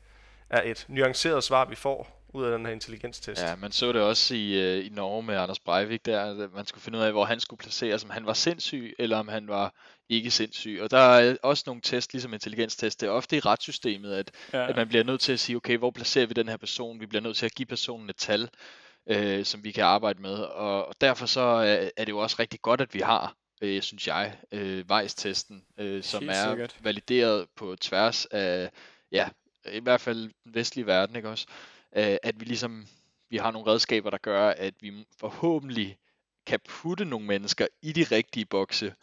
[0.50, 3.42] er et nuanceret svar, vi får, ud af den her intelligenstest.
[3.42, 6.83] Ja, man så det også i, øh, i Norge med Anders Breivik der, man skulle
[6.83, 9.74] finde ud af, hvor han skulle placeres, om han var sindssyg, eller om han var
[10.09, 10.78] ikke sindssyg.
[10.83, 14.68] Og der er også nogle test, ligesom intelligenstest, det er ofte i retssystemet, at, ja.
[14.68, 17.00] at man bliver nødt til at sige, okay, hvor placerer vi den her person?
[17.00, 18.48] Vi bliver nødt til at give personen et tal,
[19.07, 20.35] øh, som vi kan arbejde med.
[20.35, 23.83] Og, og derfor så er, er det jo også rigtig godt, at vi har øh,
[23.83, 26.77] synes jeg, øh, vejstesten, øh, som Helt er sikkert.
[26.81, 28.71] valideret på tværs af,
[29.12, 29.29] ja,
[29.73, 31.47] i hvert fald den vestlige verden, ikke også?
[31.97, 32.87] øh, at vi ligesom
[33.31, 35.99] vi har nogle redskaber, der gør, at vi forhåbentlig
[36.47, 38.94] kan putte nogle mennesker i de rigtige bokse,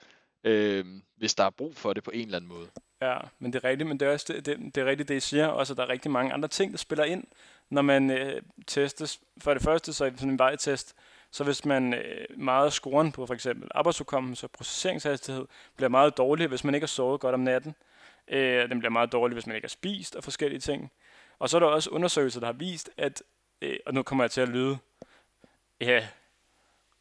[0.44, 0.86] øh,
[1.18, 2.68] hvis der er brug for det på en eller anden måde.
[3.02, 5.16] Ja, men det er rigtigt, men det er også det, det, det er rigtigt, det
[5.16, 7.24] I siger, også at der er rigtig mange andre ting, der spiller ind,
[7.70, 9.20] når man øh, testes.
[9.38, 10.96] For det første, så er sådan en vejtest,
[11.36, 15.46] så hvis man øh, meget scoren på for eksempel arbejdsudkommelse og processeringshastighed
[15.76, 17.76] bliver meget dårlig, hvis man ikke har sovet godt om natten.
[18.28, 20.92] Øh, den bliver meget dårlig, hvis man ikke har spist og forskellige ting.
[21.40, 23.24] Og så er der også undersøgelser, der har vist, at,
[23.62, 24.78] øh, og nu kommer jeg til at lyde,
[25.82, 26.08] ja,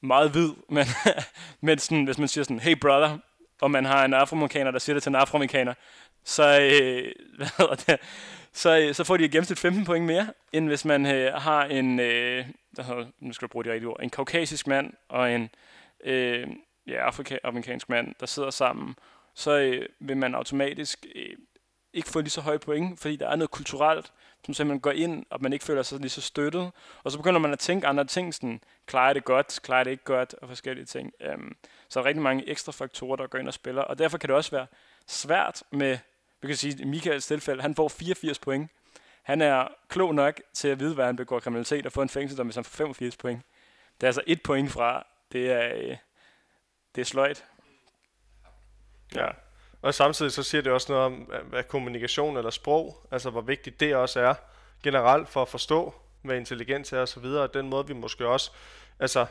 [0.01, 0.87] meget hvid, men,
[1.61, 3.18] men sådan, hvis man siger sådan, hey brother,
[3.61, 5.75] og man har en afroamerikaner, der siger det til en afroamerikaner,
[6.25, 8.01] så, øh, hvad hedder det,
[8.55, 11.64] så, øh, så får de i gennemsnit 15 point mere, end hvis man øh, har
[11.64, 12.47] en, øh,
[12.79, 15.51] hedder, nu skal jeg bruge de rigtige ord, en kaukasisk mand og en
[16.05, 16.49] øh,
[16.87, 17.11] ja,
[17.45, 18.95] afrikansk mand, der sidder sammen,
[19.35, 21.37] så øh, vil man automatisk øh,
[21.93, 24.12] ikke få lige så høje point, fordi der er noget kulturelt,
[24.45, 26.71] som simpelthen går ind, og man ikke føler sig lige så støttet.
[27.05, 30.05] Og så begynder man at tænke andre ting, sådan, klarer det godt, klarer det ikke
[30.05, 31.12] godt, og forskellige ting.
[31.35, 31.57] Um,
[31.88, 34.29] så er der rigtig mange ekstra faktorer, der går ind og spiller, og derfor kan
[34.29, 34.67] det også være
[35.07, 35.99] svært med,
[36.45, 38.71] du kan sige, at Michaels tilfælde, han får 84 point.
[39.23, 42.47] Han er klog nok til at vide, hvad han begår kriminalitet, og få en fængselsdom,
[42.47, 43.43] hvis han får 85 point.
[44.01, 45.97] Det er altså et point fra, det er, øh,
[46.95, 47.45] det er sløjt.
[49.15, 49.27] Ja.
[49.83, 53.81] Og samtidig så siger det også noget om, hvad kommunikation eller sprog, altså hvor vigtigt
[53.81, 54.35] det også er
[54.83, 58.51] generelt for at forstå, hvad intelligens er osv., og den måde vi måske også,
[58.99, 59.27] altså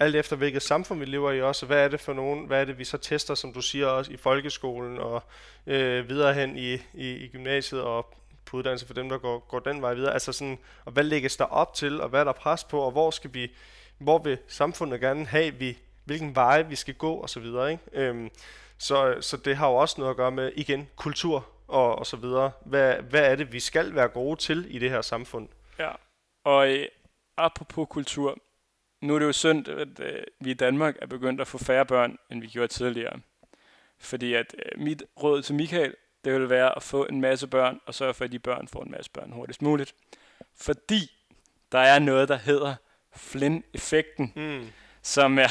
[0.00, 2.64] alt efter hvilket samfund vi lever i også, hvad er det for nogen, hvad er
[2.64, 5.22] det vi så tester, som du siger også i folkeskolen og
[5.66, 9.58] øh, videre hen i, i, i gymnasiet og på uddannelse for dem, der går, går
[9.58, 12.32] den vej videre, altså sådan, og hvad lægges der op til, og hvad er der
[12.32, 13.52] pres på, og hvor skal vi,
[13.98, 17.82] hvor vil samfundet gerne have, vi, hvilken vej vi skal gå, og så videre, ikke?
[17.92, 18.30] Øhm,
[18.78, 22.16] så, så det har jo også noget at gøre med, igen, kultur og, og så
[22.16, 22.50] videre.
[22.64, 25.48] Hvad, hvad er det, vi skal være gode til i det her samfund?
[25.78, 25.90] Ja,
[26.44, 26.86] og, øh,
[27.36, 28.38] apropos kultur,
[29.00, 31.86] nu er det jo synd, at øh, vi i Danmark er begyndt at få færre
[31.86, 33.20] børn, end vi gjorde tidligere.
[33.98, 37.80] Fordi at øh, mit råd til Michael, det vil være at få en masse børn,
[37.86, 39.94] og sørge for, at de børn får en masse børn hurtigst muligt.
[40.60, 41.10] Fordi
[41.72, 42.74] der er noget, der hedder
[43.16, 44.66] Flynn-effekten, Mm.
[45.02, 45.48] som er...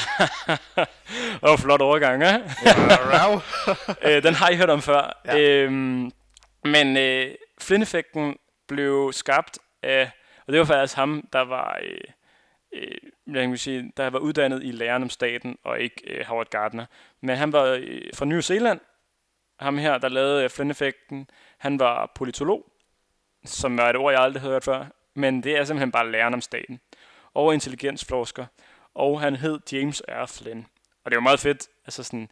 [1.42, 2.36] Oh, flot overgang, ja?
[4.16, 5.20] Øh, den har I hørt om før.
[5.24, 5.38] Ja.
[5.40, 6.10] Øhm,
[6.64, 8.36] men øh, Flynn-effekten
[8.68, 10.10] blev skabt af,
[10.46, 12.00] og det var faktisk ham, der var, øh,
[12.72, 16.50] øh, jeg kan sige, der var uddannet i læren om staten, og ikke øh, Howard
[16.50, 16.86] Gardner.
[17.20, 18.80] Men han var øh, fra New Zealand,
[19.60, 21.30] ham her, der lavede øh, Flynn-effekten.
[21.58, 22.72] Han var politolog,
[23.44, 24.86] som er et ord, jeg aldrig havde hørt før.
[25.14, 26.80] Men det er simpelthen bare læren om staten.
[27.34, 28.46] Og intelligensforsker.
[28.94, 30.26] Og han hed James R.
[30.26, 30.66] Flynn.
[31.04, 31.68] Og det er jo meget fedt.
[31.84, 32.30] Altså sådan,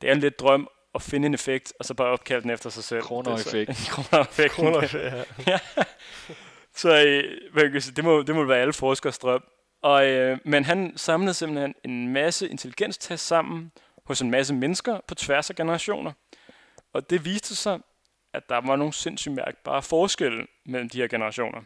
[0.00, 2.70] det er en lidt drøm at finde en effekt, og så bare opkalde den efter
[2.70, 3.02] sig selv.
[3.02, 3.70] Kroner-effekt.
[4.12, 4.48] Er.
[4.54, 5.12] Kroner,
[5.46, 5.58] ja.
[6.76, 7.04] Så
[7.54, 9.44] øh, det, må, det må være alle forskers drøm.
[9.84, 13.72] Og, øh, men han samlede simpelthen en masse intelligenstest sammen
[14.04, 16.12] hos en masse mennesker på tværs af generationer.
[16.92, 17.80] Og det viste sig,
[18.32, 21.62] at der var nogle sindssygt mærkbare forskelle mellem de her generationer.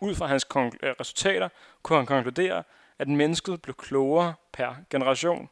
[0.00, 0.46] Ud fra hans
[0.82, 1.48] øh, resultater
[1.82, 2.62] kunne han konkludere,
[2.98, 5.48] at mennesket blev klogere per generation.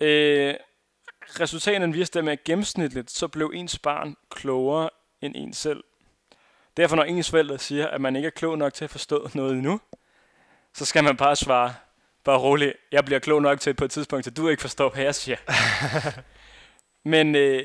[0.00, 0.54] Øh,
[1.40, 5.84] resultaterne viste dem, at gennemsnitligt så blev ens barn klogere end en selv.
[6.78, 9.52] Derfor når ens forældre siger, at man ikke er klog nok til at forstå noget
[9.52, 9.80] endnu,
[10.74, 11.74] så skal man bare svare,
[12.24, 15.04] bare roligt, jeg bliver klog nok til på et tidspunkt, at du ikke forstår, hvad
[15.04, 15.36] jeg siger.
[17.12, 17.64] Men øh,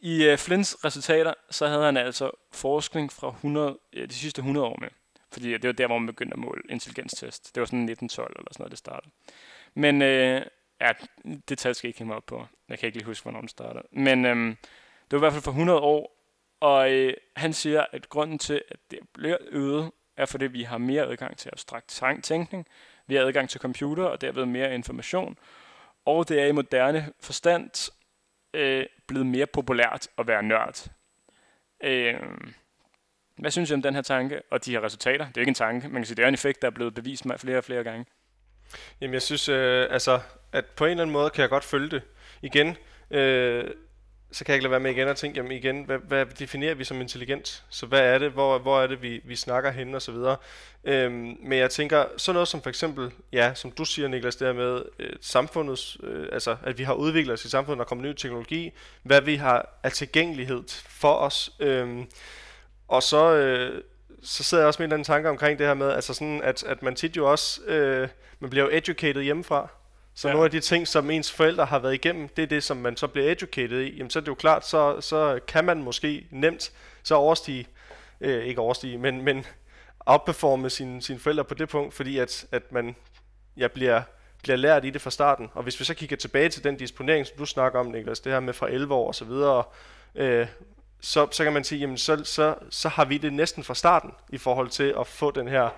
[0.00, 4.66] i øh, Flints resultater, så havde han altså forskning fra 100, ja, de sidste 100
[4.66, 4.88] år med.
[5.32, 7.54] Fordi det var der, hvor man begyndte at måle intelligenstest.
[7.54, 9.12] Det var sådan 1912 eller sådan noget, det startede.
[9.74, 10.42] Men øh,
[10.80, 10.92] ja,
[11.48, 12.46] det tal skal jeg ikke hænge mig op på.
[12.68, 13.84] Jeg kan ikke lige huske, hvornår den startede.
[13.92, 14.56] Men øh, det
[15.10, 16.21] var i hvert fald for 100 år,
[16.62, 20.78] og øh, han siger, at grunden til, at det bliver øget, er fordi vi har
[20.78, 22.66] mere adgang til abstrakt tænkning,
[23.06, 25.38] vi har adgang til computer og derved mere information,
[26.04, 27.90] og det er i moderne forstand
[28.54, 30.86] øh, blevet mere populært at være nørd.
[31.84, 32.14] Øh,
[33.38, 35.26] hvad synes I om den her tanke og de her resultater?
[35.26, 36.72] Det er jo ikke en tanke, man kan sige, det er en effekt, der er
[36.72, 38.06] blevet bevist mig flere og flere gange.
[39.00, 40.20] Jamen, jeg synes, øh, altså,
[40.52, 42.02] at på en eller anden måde kan jeg godt følge det.
[42.42, 42.76] Igen,
[43.10, 43.70] øh,
[44.32, 46.74] så kan jeg ikke lade være med igen at tænke, jamen igen, hvad, hvad definerer
[46.74, 47.64] vi som intelligent?
[47.70, 48.30] Så hvad er det?
[48.30, 50.36] Hvor, hvor er det, vi, vi snakker henne og så videre?
[50.84, 54.46] Øhm, men jeg tænker, sådan noget som for eksempel, ja, som du siger, Niklas, det
[54.46, 58.04] her med øh, samfundets, øh, altså at vi har udviklet os i samfundet, og kommer
[58.04, 61.50] ny teknologi, hvad vi har af tilgængelighed for os.
[61.60, 62.06] Øhm,
[62.88, 63.82] og så, øh,
[64.22, 66.42] så sidder jeg også med en eller anden tanke omkring det her med, altså sådan,
[66.42, 68.08] at, at man tit jo også, øh,
[68.40, 69.68] man bliver jo educated hjemmefra.
[70.14, 70.32] Så Ja.
[70.32, 72.96] nogle af de ting, som ens forældre har været igennem, det er det, som man
[72.96, 73.96] så bliver educated i.
[73.96, 76.72] Jamen så er det jo klart, så, så kan man måske nemt
[77.02, 77.66] så overstige,
[78.20, 79.44] øh, ikke overstige, men, men
[80.06, 82.96] outperforme sine, sine forældre på det punkt, fordi at, at man
[83.56, 84.02] ja, bliver,
[84.42, 85.50] bliver lært i det fra starten.
[85.54, 88.32] Og hvis vi så kigger tilbage til den disponering, som du snakker om, Niklas, det
[88.32, 89.64] her med fra 11 år og så videre,
[90.14, 90.46] øh,
[91.00, 94.10] så, så kan man sige, jamen så, så, så har vi det næsten fra starten
[94.28, 95.68] i forhold til at få den her,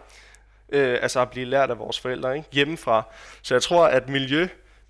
[0.68, 2.48] øh, altså at blive lært af vores forældre ikke?
[2.52, 3.02] hjemmefra.
[3.42, 4.48] Så jeg tror, at miljø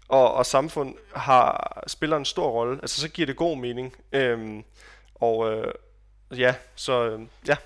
[0.08, 2.78] og, og samfund har, spiller en stor rolle.
[2.82, 3.96] Altså så giver det god mening.
[4.12, 4.64] Øhm,
[5.14, 5.74] og øh,
[6.38, 7.56] ja, så øh, ja.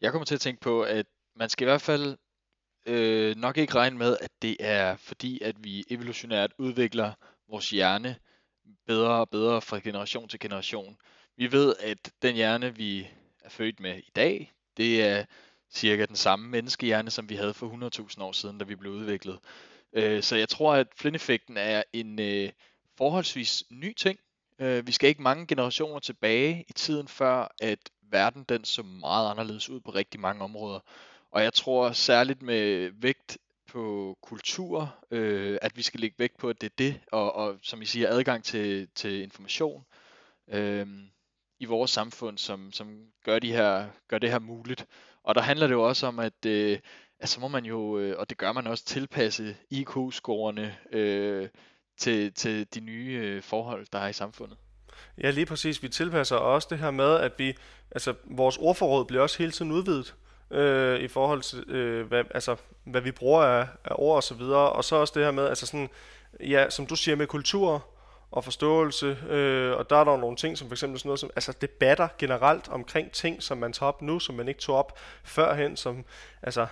[0.00, 2.16] Jeg kommer til at tænke på, at man skal i hvert fald
[2.86, 7.12] øh, nok ikke regne med, at det er fordi, at vi evolutionært udvikler
[7.48, 8.16] vores hjerne
[8.86, 10.96] bedre og bedre fra generation til generation.
[11.36, 13.08] Vi ved, at den hjerne, vi
[13.44, 15.24] er født med i dag, det er
[15.70, 19.38] cirka den samme menneskehjerne, som vi havde for 100.000 år siden, da vi blev udviklet.
[19.92, 22.50] Øh, så jeg tror, at Flynn-effekten er en øh,
[22.96, 24.18] forholdsvis ny ting.
[24.58, 27.78] Øh, vi skal ikke mange generationer tilbage i tiden, før at
[28.10, 30.80] verden den så meget anderledes ud på rigtig mange områder.
[31.30, 36.48] Og jeg tror særligt med vægt på kultur, øh, at vi skal lægge vægt på,
[36.48, 39.84] at det er det, og, og som I siger, adgang til, til information
[40.48, 40.86] øh,
[41.60, 44.86] i vores samfund, som, som gør, de her, gør det her muligt.
[45.28, 46.78] Og der handler det jo også om, at øh,
[47.20, 51.48] altså må man jo, øh, og det gør man også, tilpasse IQ-scorene øh,
[51.98, 54.58] til, til de nye øh, forhold, der er i samfundet.
[55.18, 55.82] Ja, lige præcis.
[55.82, 57.54] Vi tilpasser også det her med, at vi,
[57.90, 60.14] altså vores ordforråd bliver også hele tiden udvidet
[60.50, 64.34] øh, i forhold til, øh, hvad, altså, hvad vi bruger af, af ord og så
[64.34, 64.72] videre.
[64.72, 65.90] Og så også det her med, altså sådan,
[66.40, 67.86] ja, som du siger, med kultur
[68.30, 71.30] og forståelse, øh, og der er der nogle ting, som for eksempel sådan noget som,
[71.36, 74.98] altså debatter generelt omkring ting, som man tager op nu, som man ikke tog op
[75.24, 76.04] førhen, som,
[76.42, 76.66] altså,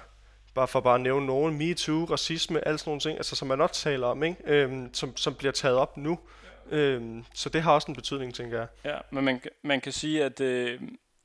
[0.55, 3.61] bare for bare at nævne nogen, MeToo, racisme, alle sådan nogle ting, altså som man
[3.61, 4.37] også taler om, ikke?
[4.45, 6.19] Øhm, som, som bliver taget op nu.
[6.71, 8.67] Øhm, så det har også en betydning, tænker jeg.
[8.85, 10.81] Ja, men man, man kan sige, at øh,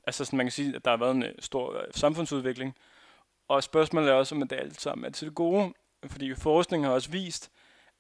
[0.08, 2.76] Altså sådan, man kan sige, at der har været en øh, stor øh, samfundsudvikling.
[3.48, 5.74] Og spørgsmålet er også, om det alt sammen er til det gode.
[6.06, 7.52] Fordi forskning har også vist,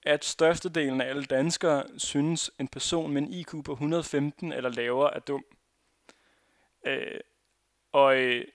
[0.06, 5.16] at størstedelen af alle danskere synes, en person med en IQ på 115 eller lavere
[5.16, 5.46] er dum.
[6.86, 7.20] Øh,
[7.92, 8.46] og øh,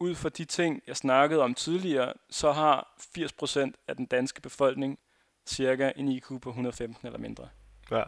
[0.00, 4.98] ud fra de ting, jeg snakkede om tidligere, så har 80% af den danske befolkning
[5.46, 7.48] cirka en IQ på 115 eller mindre.
[7.90, 8.02] Ja.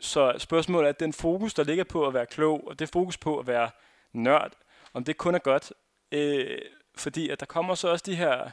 [0.00, 3.18] Så spørgsmålet er, at den fokus, der ligger på at være klog, og det fokus
[3.18, 3.70] på at være
[4.12, 4.52] nørd,
[4.92, 5.72] om det kun er godt.
[6.12, 6.58] Øh,
[6.94, 8.50] fordi at der kommer så også de her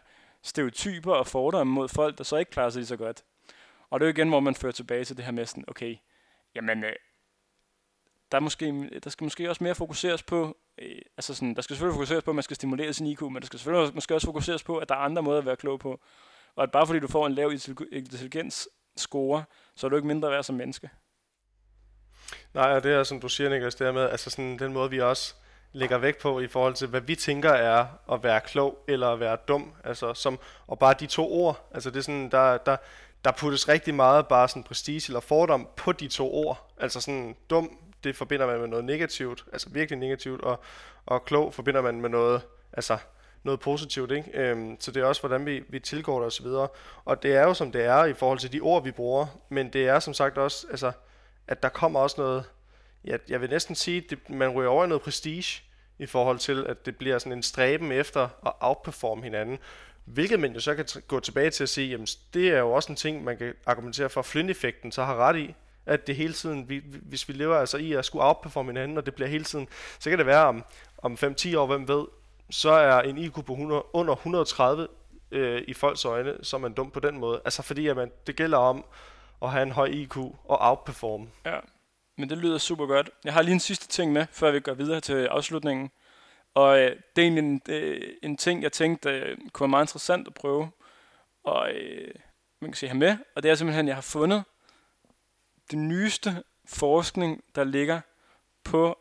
[0.48, 3.24] stereotyper og fordomme mod folk, der så ikke klarer sig lige så godt.
[3.90, 5.96] Og det er jo igen, hvor man fører tilbage til det her med sådan, okay,
[6.56, 6.94] jamen, øh,
[8.32, 11.76] der, er måske, der skal måske også mere fokuseres på, øh, altså sådan, der skal
[11.76, 14.16] selvfølgelig fokuseres på, at man skal stimulere sin IQ, men der skal selvfølgelig også, måske
[14.16, 16.00] også fokuseres på, at der er andre måder at være klog på.
[16.56, 19.44] Og at bare fordi du får en lav intelligens score,
[19.76, 20.90] så er du ikke mindre værd som menneske.
[22.54, 24.90] Nej, og det er, som du siger, Niklas, det er med, altså sådan den måde,
[24.90, 25.36] vi også
[25.74, 29.20] lægger vægt på i forhold til, hvad vi tænker er at være klog eller at
[29.20, 29.74] være dum.
[29.84, 31.70] Altså, som, og bare de to ord.
[31.74, 32.78] Altså, det er sådan, der, der,
[33.26, 36.72] der puttes rigtig meget bare sådan prestige eller fordom på de to ord.
[36.80, 40.60] Altså sådan dum, det forbinder man med noget negativt, altså virkelig negativt, og,
[41.06, 42.42] og klog forbinder man med noget,
[42.74, 42.98] altså
[43.44, 44.32] noget positivt, ikke?
[44.34, 46.68] Øhm, så det er også, hvordan vi, vi tilgår det og så videre.
[47.06, 49.74] Og det er jo, som det er i forhold til de ord, vi bruger, men
[49.74, 50.92] det er som sagt også, altså,
[51.48, 52.44] at der kommer også noget,
[53.08, 55.64] jeg, jeg vil næsten sige, at man ryger over i noget prestige,
[56.00, 59.60] i forhold til, at det bliver sådan en stræben efter at outperforme hinanden.
[60.06, 62.92] Hvilket man jo så kan gå tilbage til at sige, jamen det er jo også
[62.92, 65.56] en ting, man kan argumentere for, Flynn-effekten så har ret i,
[65.86, 69.06] at det hele tiden, vi, hvis vi lever altså i at skulle outperforme hinanden, og
[69.06, 69.68] det bliver hele tiden,
[70.00, 70.64] så kan det være om,
[70.98, 72.06] om 5-10 år, hvem ved,
[72.50, 74.88] så er en IQ på 100, under 130
[75.32, 77.42] øh, i folks øjne, så er man dum på den måde.
[77.46, 78.86] Altså fordi at man, det gælder om
[79.42, 81.28] at have en høj IQ og outperforme.
[81.46, 81.60] Ja,
[82.18, 83.10] men det lyder super godt.
[83.24, 85.92] Jeg har lige en sidste ting med, før vi går videre til afslutningen.
[86.54, 89.84] Og øh, det er egentlig en, øh, en ting, jeg tænkte øh, kunne være meget
[89.84, 90.70] interessant at prøve.
[91.44, 92.14] Og øh,
[92.60, 93.18] man kan se her med.
[93.36, 94.44] Og det er simpelthen, at jeg har fundet
[95.72, 98.02] den nyeste forskning, der ligger
[98.64, 98.98] på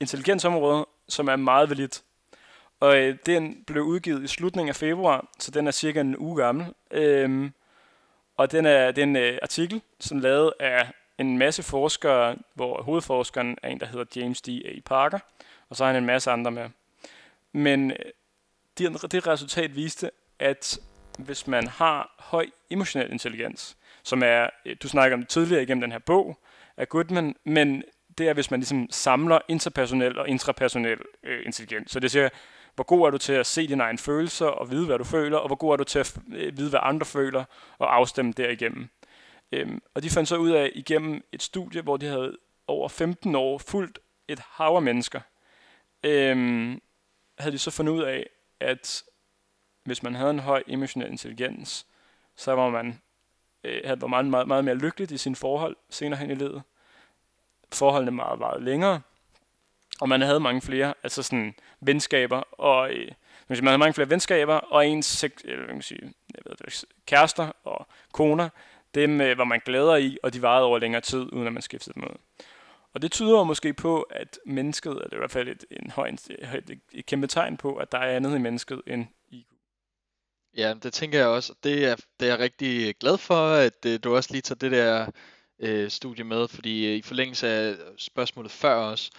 [0.00, 2.02] intelligensområdet, som er meget validt.
[2.80, 6.36] Og øh, den blev udgivet i slutningen af februar, så den er cirka en uge
[6.36, 6.74] gammel.
[6.90, 7.52] Øhm,
[8.36, 12.36] og den er, det er en øh, artikel, som er lavet af en masse forskere,
[12.54, 14.48] hvor hovedforskeren er en, der hedder James D.
[14.48, 14.80] A.
[14.84, 15.18] Parker,
[15.68, 16.68] og så har han en masse andre med.
[17.52, 17.96] Men øh,
[18.78, 20.78] det, det resultat viste, at
[21.18, 25.80] hvis man har høj emotionel intelligens, som er, øh, du snakker om det tidligere igennem
[25.80, 26.38] den her bog
[26.76, 27.82] af Goodman, men
[28.18, 31.90] det er, hvis man ligesom samler interpersonel og intrapersonel øh, intelligens.
[31.90, 32.28] Så det siger,
[32.74, 35.38] hvor god er du til at se dine egne følelser og vide, hvad du føler,
[35.38, 37.44] og hvor god er du til at øh, vide, hvad andre føler,
[37.78, 38.88] og afstemme derigennem.
[39.52, 43.34] Øhm, og de fandt så ud af igennem et studie, hvor de havde over 15
[43.34, 45.20] år fuldt et hav af mennesker,
[46.02, 46.82] øhm,
[47.38, 48.26] havde de så fundet ud af,
[48.60, 49.02] at
[49.84, 51.86] hvis man havde en høj emotionel intelligens,
[52.36, 53.00] så var man
[53.64, 56.62] øh, havde var meget, meget, meget mere lykkelig i sine forhold senere hen i livet.
[57.72, 59.00] Forholdene meget, meget længere,
[60.00, 63.12] og man havde mange flere, altså sådan venskaber, og øh,
[63.48, 67.52] man havde mange flere venskaber, og ens øh, hvad kan sige, jeg ved det, kærester
[67.64, 68.48] og koner,
[68.94, 71.62] dem øh, var man gladere i, og de varede over længere tid, uden at man
[71.62, 72.16] skiftede dem ud.
[72.94, 76.08] Og det tyder måske på, at mennesket, er det i hvert fald et, en høj,
[76.08, 79.46] et, et kæmpe tegn på, at der er andet i mennesket end IQ.
[80.56, 81.54] Ja, det tænker jeg også.
[81.64, 84.72] Det er, det er jeg rigtig glad for, at øh, du også lige tager det
[84.72, 85.10] der
[85.58, 89.10] øh, studie med, fordi øh, i forlængelse af spørgsmålet før os,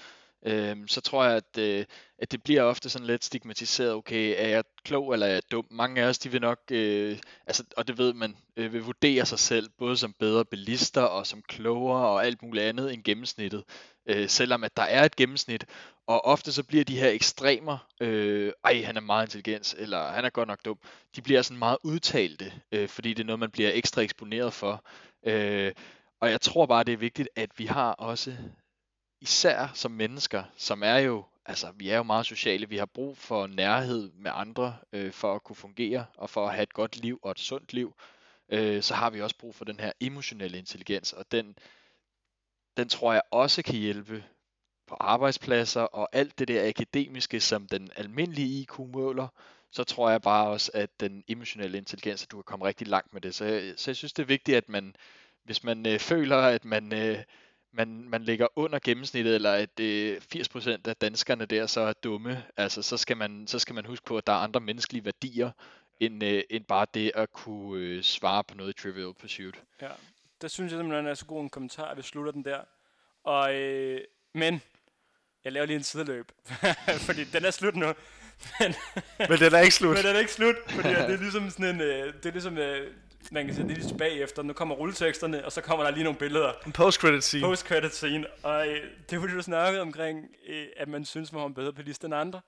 [0.47, 1.85] øhm, så tror jeg, at, øh,
[2.17, 5.67] at det bliver ofte sådan lidt stigmatiseret, okay, er jeg klog eller er jeg dum?
[5.71, 7.17] Mange af os, de vil nok, øh,
[7.47, 11.27] altså, og det ved man, øh, vil vurdere sig selv, både som bedre bilister og
[11.27, 13.63] som klogere og alt muligt andet end gennemsnittet,
[14.09, 15.65] øh, selvom at der er et gennemsnit,
[16.07, 20.25] og ofte så bliver de her ekstremer, øh, ej, han er meget intelligent, eller han
[20.25, 20.79] er godt nok dum,
[21.15, 24.83] de bliver sådan meget udtalte, øh, fordi det er noget, man bliver ekstra eksponeret for.
[25.25, 25.71] Øh,
[26.21, 28.37] og jeg tror bare, det er vigtigt, at vi har også
[29.21, 33.17] især som mennesker, som er jo, altså vi er jo meget sociale, vi har brug
[33.17, 36.97] for nærhed med andre, øh, for at kunne fungere, og for at have et godt
[36.97, 37.93] liv og et sundt liv,
[38.49, 41.57] øh, så har vi også brug for den her emotionelle intelligens, og den,
[42.77, 44.23] den tror jeg også kan hjælpe
[44.87, 49.27] på arbejdspladser og alt det der akademiske, som den almindelige IQ måler,
[49.71, 53.13] så tror jeg bare også, at den emotionelle intelligens, at du kan komme rigtig langt
[53.13, 53.35] med det.
[53.35, 54.95] Så jeg, så jeg synes, det er vigtigt, at man,
[55.43, 57.23] hvis man øh, føler, at man øh,
[57.77, 62.43] man, man ligger under gennemsnittet, eller at øh, 80% af danskerne der så er dumme,
[62.57, 65.51] altså så skal, man, så skal man huske på, at der er andre menneskelige værdier,
[65.99, 69.55] end, øh, end bare det at kunne øh, svare på noget i Trivial Pursuit.
[69.81, 69.89] Ja,
[70.41, 72.59] det synes jeg simpelthen er så god en kommentar, at vi slutter den der.
[73.23, 74.01] Og, øh,
[74.33, 74.61] men
[75.43, 76.31] jeg laver lige en sideløb,
[77.07, 77.85] fordi den er slut nu.
[78.59, 78.75] Men,
[79.29, 79.95] Men den er ikke slut.
[79.97, 82.57] men den er ikke slut, fordi det er ligesom sådan en, øh, det er ligesom,
[82.57, 82.93] øh,
[83.31, 84.43] man kan sige, det er ligesom bagefter.
[84.43, 86.53] Nu kommer rulleteksterne, og så kommer der lige nogle billeder.
[86.65, 87.43] En post-credit scene.
[87.43, 88.25] Post-credit scene.
[88.43, 91.53] Og øh, det er fordi, du snakkede omkring, øh, at man synes, man var en
[91.53, 92.41] bedre bilist end andre.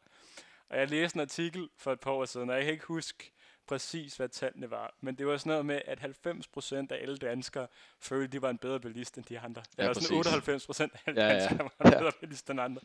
[0.69, 3.31] Og jeg læste en artikel for et par år siden, og jeg kan ikke huske
[3.69, 4.93] præcis, hvad tallene var.
[5.01, 7.67] Men det var sådan noget med, at 90% af alle danskere
[7.99, 9.61] følte, at de var en bedre bilist end de andre.
[9.77, 10.69] Ja, Eller sådan præcis.
[10.69, 11.39] 98% af alle Ja, ja.
[11.39, 11.99] danskere var en Ja.
[11.99, 12.81] bedre bilist end andre.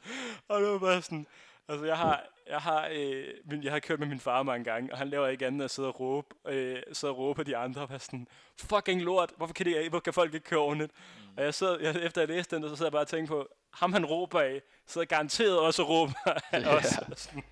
[0.49, 1.27] Og det var bare sådan...
[1.69, 4.93] Altså, jeg har, jeg har, øh, min, jeg har kørt med min far mange gange,
[4.93, 7.57] og han laver ikke andet end at sidde og råbe, øh, sidde og råbe de
[7.57, 8.27] andre, og være sådan,
[8.59, 10.93] fucking lort, hvorfor kan, det, hvorfor kan folk ikke køre ordentligt?
[10.93, 11.29] Mm.
[11.37, 13.49] Og jeg sad, jeg, efter jeg læste den, så sad jeg bare og tænkte på,
[13.71, 16.13] ham han råber af, sidder garanteret også og råber
[16.53, 16.77] af Ja.
[16.77, 16.85] os.
[17.17, 17.43] Sådan.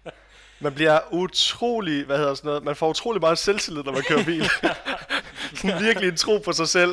[0.62, 4.24] Man bliver utrolig, hvad hedder sådan noget, man får utrolig meget selvtillid, når man kører
[4.24, 4.44] bil.
[5.60, 6.90] sådan virkelig en tro på sig selv,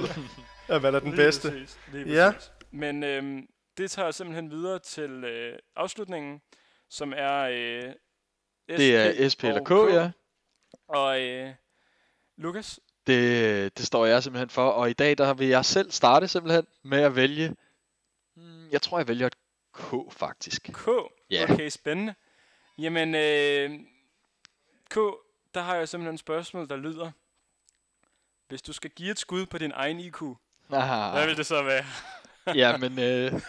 [0.68, 1.50] at man er den Lige bedste.
[1.52, 2.32] Præcis, lige Ja.
[2.32, 2.52] præcis.
[2.72, 3.48] Men øhm,
[3.78, 6.42] det tager simpelthen videre til øh, afslutningen,
[6.90, 7.94] som er øh,
[8.78, 10.12] Det er SP eller K, ja.
[10.88, 11.54] Og øh,
[12.38, 16.28] Lukas, Det, det står jeg simpelthen for, og i dag der vil jeg selv starte
[16.28, 17.56] simpelthen med at vælge,
[18.36, 19.36] hmm, jeg tror jeg vælger et
[19.74, 20.70] K faktisk.
[20.74, 20.88] K.
[21.30, 21.44] Ja.
[21.54, 22.16] Okay, spændende.
[22.80, 23.80] Jamen, øh,
[24.90, 24.96] K,
[25.54, 27.12] der har jeg simpelthen et spørgsmål, der lyder,
[28.48, 30.22] hvis du skal give et skud på din egen IQ,
[30.68, 31.86] hvad Ah, vil det så være?
[32.56, 33.42] ja, men øh,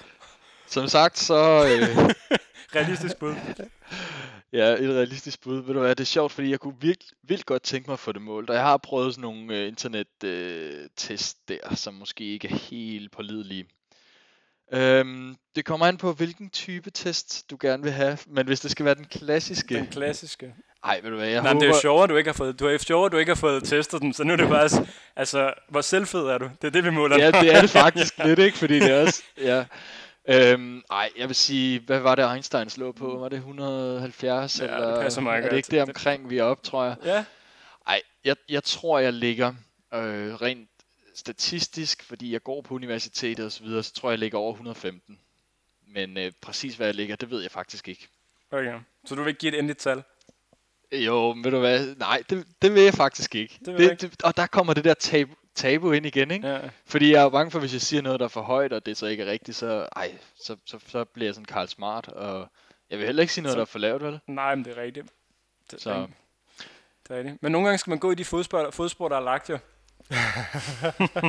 [0.66, 2.11] som sagt, så øh,
[2.76, 3.35] Realistisk bud.
[4.59, 5.57] ja, et realistisk bud.
[5.62, 7.99] Ved du hvad, det er sjovt, fordi jeg kunne virkelig, vildt godt tænke mig at
[7.99, 10.89] få det målt, og jeg har prøvet sådan nogle øh, internet øh,
[11.49, 13.66] der, som måske ikke er helt pålidelige.
[14.72, 18.70] Øhm, det kommer an på, hvilken type test du gerne vil have, men hvis det
[18.70, 19.74] skal være den klassiske...
[19.74, 20.54] Den klassiske.
[20.84, 21.60] Ej, ved du hvad, jeg Nej, men håber...
[21.60, 23.64] det er jo sjovere, du ikke har fået, du er sjovere, du ikke har fået
[23.64, 26.50] testet den, så nu er det bare, altså, hvor selvfed er du?
[26.62, 27.18] Det er det, vi måler.
[27.18, 28.58] Ja, det er det faktisk lidt, ikke?
[28.58, 29.22] Fordi det er også...
[29.38, 29.64] Ja.
[30.28, 33.18] Øhm, ej, jeg vil sige, hvad var det Einstein slå på?
[33.18, 34.60] Var det 170?
[34.60, 36.96] Ja, det eller passer meget er det ikke det omkring, vi er oppe, tror jeg?
[37.04, 37.24] ja.
[37.86, 39.52] Ej, jeg, jeg tror, jeg ligger
[39.94, 40.69] øh, rent
[41.20, 44.52] statistisk, fordi jeg går på universitetet og så videre, så tror jeg, jeg ligger over
[44.52, 45.18] 115.
[45.86, 48.08] Men øh, præcis hvad jeg ligger, det ved jeg faktisk ikke.
[48.50, 48.78] Okay.
[49.04, 50.02] Så du vil ikke give et endeligt tal?
[50.92, 51.94] Jo, men ved du hvad?
[51.96, 53.58] Nej, det, det vil jeg faktisk ikke.
[53.64, 56.48] Det vil jeg det, det, og der kommer det der tabu, tabu ind igen, ikke?
[56.48, 56.60] Ja.
[56.86, 58.96] Fordi jeg er bange for, hvis jeg siger noget, der er for højt, og det
[58.96, 62.48] så ikke er rigtigt, så, ej, så, så, så bliver jeg sådan Karl Smart, og
[62.90, 64.20] jeg vil heller ikke sige noget, Så- der er for lavt, vel?
[64.26, 65.06] Nej, men det er rigtigt.
[65.70, 66.06] Det, Så-
[67.08, 67.42] det er rigtigt.
[67.42, 69.58] Men nogle gange skal man gå i de fodspor, fodspor der er lagt jo.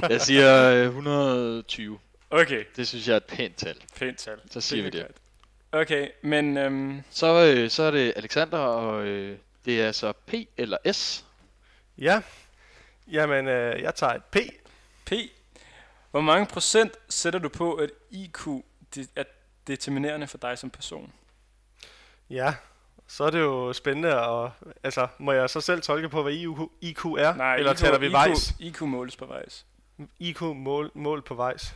[0.10, 2.00] Jeg siger øh, 120.
[2.30, 3.84] Okay, Det synes jeg er et pænt tal.
[4.00, 4.40] pænt tal.
[4.52, 5.02] Så siger vi er det.
[5.02, 5.18] godt.
[5.82, 10.34] Okay, men øhm, Så, øh, så er det Alexander, og øh, det er så P
[10.58, 11.26] eller S.
[11.98, 12.22] Ja.
[13.12, 14.38] Jamen, øh, jeg tager et P.
[15.06, 15.12] P.
[16.12, 18.48] Hvor mange procent sætter du på, at IQ
[18.96, 19.24] det er
[19.68, 21.14] determinerende for dig som person?
[22.30, 22.54] Ja.
[23.14, 24.52] Så er det jo spændende, og
[24.84, 26.48] altså, må jeg så selv tolke på, hvad IQ,
[26.82, 27.36] IQ er?
[27.36, 28.54] Nej, eller IQ, taler vi IQ, vejs?
[28.60, 29.66] IQ måles på vejs.
[30.20, 31.76] IQ mål, mål på vejs.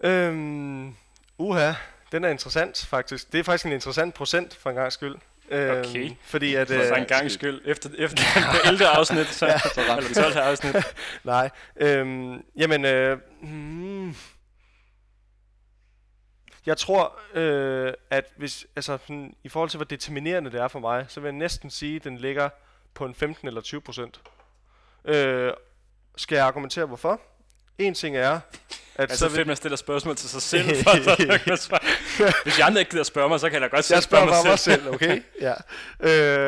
[0.00, 0.94] Øhm,
[1.38, 1.72] uha,
[2.12, 3.32] den er interessant faktisk.
[3.32, 5.14] Det er faktisk en interessant procent for en gang skyld.
[5.50, 6.10] Øhm, Okay.
[6.24, 6.68] Fordi at...
[6.68, 7.60] For Øh, en gang skyld.
[7.64, 8.16] Efter, efter
[8.52, 8.86] det 11.
[8.86, 10.36] afsnit, så, ja, Så eller 12.
[10.36, 10.76] afsnit.
[11.24, 11.50] nej.
[11.76, 14.16] Øhm, jamen, øh, hmm,
[16.66, 20.78] jeg tror, øh, at hvis, altså, sådan, i forhold til, hvor determinerende det er for
[20.78, 22.48] mig, så vil jeg næsten sige, at den ligger
[22.94, 24.20] på en 15 eller 20 procent.
[25.04, 25.52] Øh,
[26.16, 27.20] skal jeg argumentere hvorfor?
[27.78, 28.40] En ting er,
[28.94, 31.78] at Altså vil- fedt, man stiller spørgsmål til sig selv, for så.
[32.44, 34.26] Hvis jeg andre ikke gider spørge mig, så kan jeg da godt selv Jeg spørge
[34.28, 35.22] bare mig selv, okay?
[35.46, 35.54] ja.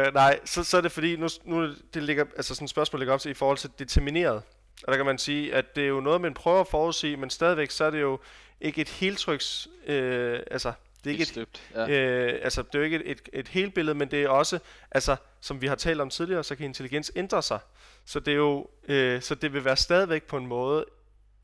[0.07, 3.01] Øh, nej, så, så er det fordi, nu, nu det ligger, altså sådan et spørgsmål
[3.01, 4.43] ligger op til i forhold til determineret.
[4.83, 7.31] Og der kan man sige, at det er jo noget, man prøver at forudsige, men
[7.31, 8.19] stadigvæk så er det jo
[8.61, 10.73] ikke et heltryks, øh, altså
[11.05, 11.63] det er ikke et, støbt.
[11.75, 11.89] Ja.
[11.89, 14.59] øh, altså det er jo ikke et, et, et helt billede, men det er også,
[14.91, 17.59] altså som vi har talt om tidligere, så kan intelligens ændre sig.
[18.05, 20.85] Så det er jo, øh, så det vil være stadigvæk på en måde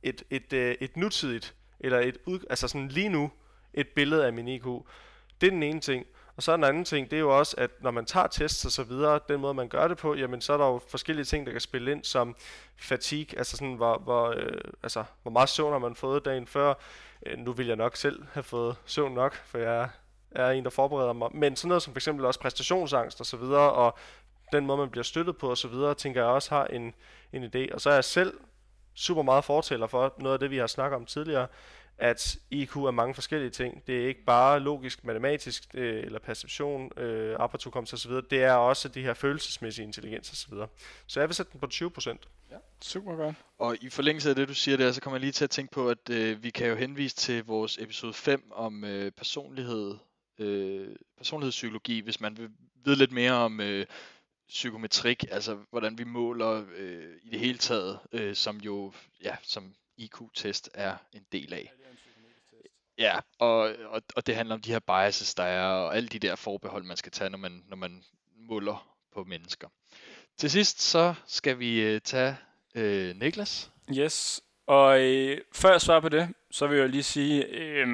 [0.03, 3.31] et, et, øh, et nutidigt, eller et ud, altså sådan lige nu,
[3.75, 4.65] et billede af min IQ.
[5.41, 6.07] Det er den ene ting.
[6.41, 8.73] Og så en anden ting, det er jo også, at når man tager tests og
[8.73, 11.47] så videre, den måde man gør det på, jamen så er der jo forskellige ting,
[11.47, 12.37] der kan spille ind, som
[12.77, 16.75] fatigue, altså sådan, hvor, hvor, øh, altså, hvor meget søvn har man fået dagen før.
[17.27, 19.89] Øh, nu vil jeg nok selv have fået søvn nok, for jeg
[20.31, 21.29] er en, der forbereder mig.
[21.35, 23.99] Men sådan noget som for eksempel også præstationsangst og så videre, og
[24.53, 26.95] den måde, man bliver støttet på og så videre, tænker jeg også har en,
[27.33, 27.75] en idé.
[27.75, 28.35] Og så er jeg selv
[28.95, 31.47] super meget fortæller for noget af det, vi har snakket om tidligere,
[32.01, 33.87] at IQ er mange forskellige ting.
[33.87, 38.13] Det er ikke bare logisk, matematisk øh, eller perception, øh, appertukommelse osv.
[38.31, 40.51] Det er også de her følelsesmæssige intelligens osv.
[40.51, 40.67] Så,
[41.07, 42.17] så jeg vil sætte den på 20%.
[42.51, 43.37] Ja, super godt.
[43.59, 45.73] Og i forlængelse af det, du siger der, så kommer jeg lige til at tænke
[45.73, 49.95] på, at øh, vi kan jo henvise til vores episode 5 om øh, personlighed,
[50.39, 52.51] øh, personlighedspsykologi, hvis man vil
[52.85, 53.87] vide lidt mere om øh,
[54.49, 58.93] psykometrik, altså hvordan vi måler øh, i det hele taget, øh, som jo,
[59.25, 61.73] ja, som IQ-test er en del af.
[63.01, 63.59] Ja, og,
[63.91, 66.85] og, og det handler om de her biases, der er, og alle de der forbehold,
[66.85, 68.03] man skal tage, når man, når man
[68.37, 69.69] måler på mennesker.
[70.37, 72.37] Til sidst så skal vi øh, tage
[72.75, 73.71] øh, Niklas.
[73.97, 77.87] Yes, og øh, før jeg svarer på det, så vil jeg lige sige, øh,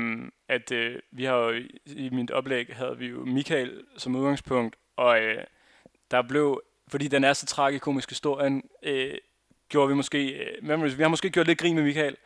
[0.49, 5.21] at øh, vi har jo i mit oplæg havde vi jo Michael som udgangspunkt, og
[5.21, 5.45] øh,
[6.11, 9.15] der blev, fordi den er så tragikomisk historien, øh,
[9.69, 12.17] gjorde vi måske, øh, memories, vi har måske gjort lidt grin med Michael,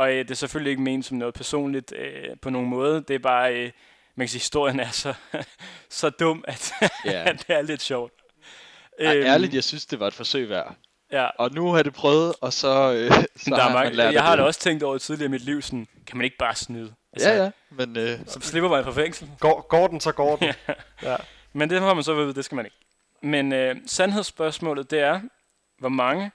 [0.00, 3.14] og øh, det er selvfølgelig ikke ment som noget personligt øh, på nogen måde, det
[3.14, 3.70] er bare, øh,
[4.14, 5.14] man kan sige, historien er så,
[6.00, 6.72] så dum, at,
[7.06, 7.26] yeah.
[7.26, 8.12] at det er lidt sjovt.
[8.98, 10.76] Ej, øhm, ærligt, jeg synes, det var et forsøg værd.
[11.12, 11.26] Ja.
[11.38, 13.12] Og nu har det prøvet, og så, øh,
[13.44, 15.44] så der har mange, man lært Jeg har da også tænkt over tidligere i mit
[15.44, 16.94] liv, sådan, kan man ikke bare snyde?
[17.12, 17.50] Altså, ja, ja.
[17.70, 19.30] Men, øh, så slipper man fra fængsel.
[19.40, 20.54] Går, går den, så går den.
[21.02, 21.16] ja.
[21.52, 22.76] Men det har man så ved, det skal man ikke.
[23.22, 25.20] Men øh, sandhedsspørgsmålet, det er,
[25.78, 26.30] hvor mange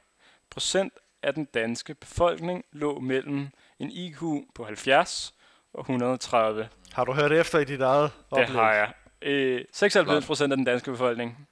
[0.52, 0.94] procent
[1.26, 3.50] af den danske befolkning lå mellem
[3.80, 4.20] en IQ
[4.56, 5.34] på 70
[5.74, 6.70] og 130.
[6.94, 8.48] Har du hørt efter i dit eget oplæg?
[8.48, 8.94] Det har jeg.
[9.22, 11.48] Øh, 96 procent af den danske befolkning.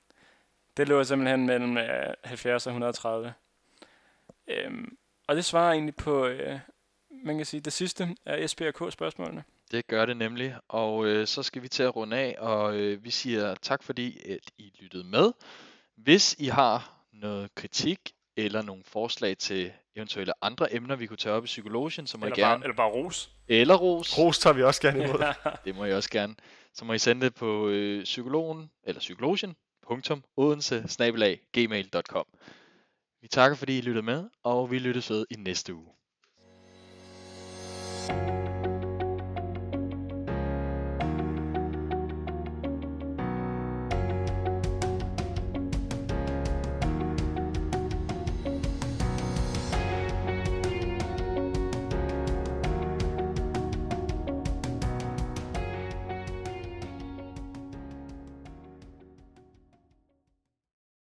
[0.78, 3.34] Det lå simpelthen mellem øh, 70 og 130.
[4.48, 4.98] Øhm,
[5.28, 6.60] og det svarer egentlig på, øh,
[7.24, 9.44] man kan sige, det sidste af SPRK-spørgsmålene.
[9.72, 13.04] Det gør det nemlig, og øh, så skal vi til at runde af, og øh,
[13.04, 15.32] vi siger tak fordi, at I lyttede med.
[15.96, 18.00] Hvis I har noget kritik
[18.38, 22.26] eller nogle forslag til eventuelle andre emner, vi kunne tage op i psykologien, så må
[22.26, 22.60] eller I gerne...
[22.60, 23.32] Bare, eller bare ros.
[23.48, 24.18] Eller ros.
[24.18, 25.34] Ros tager vi også gerne imod.
[25.66, 26.36] det må I også gerne.
[26.74, 30.84] Så må I sende det på øh, psykologen, eller psykologien.odense
[33.22, 35.88] Vi takker fordi I lyttede med, og vi lyttes ved i næste uge.